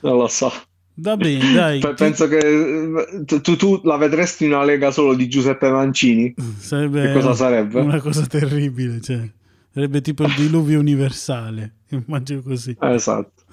non 0.00 0.16
lo 0.16 0.26
so. 0.26 0.50
Va 0.94 1.16
bene, 1.16 1.52
dai. 1.52 1.78
Pe- 1.78 1.90
ti- 1.90 2.02
Penso 2.02 2.26
che 2.26 2.38
eh, 2.38 3.24
tu, 3.40 3.54
tu 3.54 3.80
la 3.84 3.96
vedresti 3.96 4.46
in 4.46 4.54
una 4.54 4.64
lega 4.64 4.90
solo 4.90 5.14
di 5.14 5.28
Giuseppe 5.28 5.70
Mancini? 5.70 6.34
Sarebbe 6.58 7.02
Che 7.02 7.12
cosa 7.12 7.34
sarebbe? 7.34 7.78
una 7.78 8.00
cosa 8.00 8.26
terribile, 8.26 9.00
cioè, 9.00 9.30
Sarebbe 9.78 10.00
tipo 10.00 10.24
il 10.24 10.34
diluvio 10.34 10.80
universale, 10.80 11.82
immagino 12.04 12.42
così. 12.42 12.76
Esatto. 12.80 13.44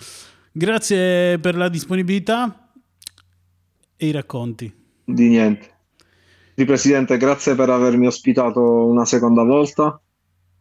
Grazie 0.52 1.38
per 1.38 1.56
la 1.56 1.70
disponibilità 1.70 2.72
e 3.96 4.08
i 4.08 4.12
racconti. 4.12 4.74
Di 5.04 5.28
niente. 5.28 5.70
Di 6.56 6.66
Presidente, 6.66 7.18
grazie 7.18 7.54
per 7.54 7.70
avermi 7.70 8.08
ospitato 8.08 8.88
una 8.88 9.06
seconda 9.06 9.44
volta. 9.44 10.02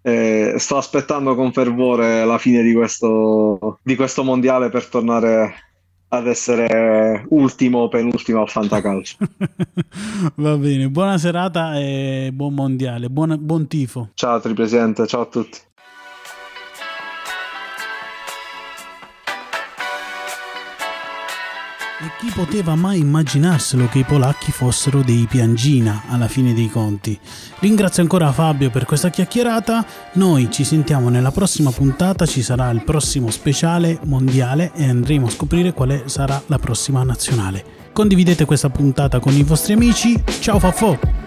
Eh, 0.03 0.57
sto 0.59 0.77
aspettando 0.77 1.35
con 1.35 1.51
fervore 1.51 2.27
la 2.27 2.37
fine 2.37 2.63
di 2.63 2.75
questo, 2.75 3.79
di 3.83 3.97
questo 3.97 4.23
mondiale 4.23 4.69
per 4.69 4.87
tornare 4.89 5.55
ad 6.17 6.27
essere 6.27 7.25
ultimo 7.29 7.81
o 7.81 7.89
penultimo 7.89 8.41
al 8.41 8.49
fantacalcio. 8.49 9.17
Va 10.37 10.57
bene, 10.57 10.89
buona 10.89 11.19
serata 11.19 11.79
e 11.79 12.31
buon 12.33 12.55
mondiale, 12.55 13.09
buon, 13.09 13.37
buon 13.41 13.67
tifo. 13.67 14.11
Ciao 14.15 14.41
Tripresidente, 14.41 15.07
ciao 15.07 15.23
a 15.23 15.27
tutti. 15.27 15.59
E 22.05 22.11
chi 22.19 22.31
poteva 22.35 22.75
mai 22.75 22.99
immaginarselo 22.99 23.89
che 23.89 24.01
i 24.01 24.05
polacchi 24.05 24.53
fossero 24.53 25.01
dei 25.01 25.27
piangina 25.27 26.03
alla 26.11 26.29
fine 26.29 26.53
dei 26.53 26.69
conti? 26.69 27.19
Ringrazio 27.61 28.03
ancora 28.03 28.31
Fabio 28.31 28.69
per 28.69 28.85
questa 28.85 29.09
chiacchierata. 29.09 29.87
Noi 30.15 30.51
ci 30.51 30.65
sentiamo 30.65 31.09
nella 31.09 31.31
prossima 31.31 31.71
puntata, 31.71 32.27
ci 32.27 32.43
sarà 32.43 32.69
il 32.69 32.85
prossimo 32.85 33.31
speciale 33.31 33.99
mondiale 34.05 34.73
e 34.75 34.87
andremo 34.87 35.29
a 35.29 35.31
scoprire 35.31 35.73
quale 35.73 36.03
sarà 36.05 36.43
la 36.45 36.59
prossima 36.59 37.03
nazionale. 37.05 37.65
Condividete 37.95 38.45
questa 38.45 38.69
puntata 38.69 39.19
con 39.19 39.33
i 39.33 39.43
vostri 39.43 39.73
amici. 39.73 40.23
Ciao 40.41 40.59
Faffo! 40.59 41.24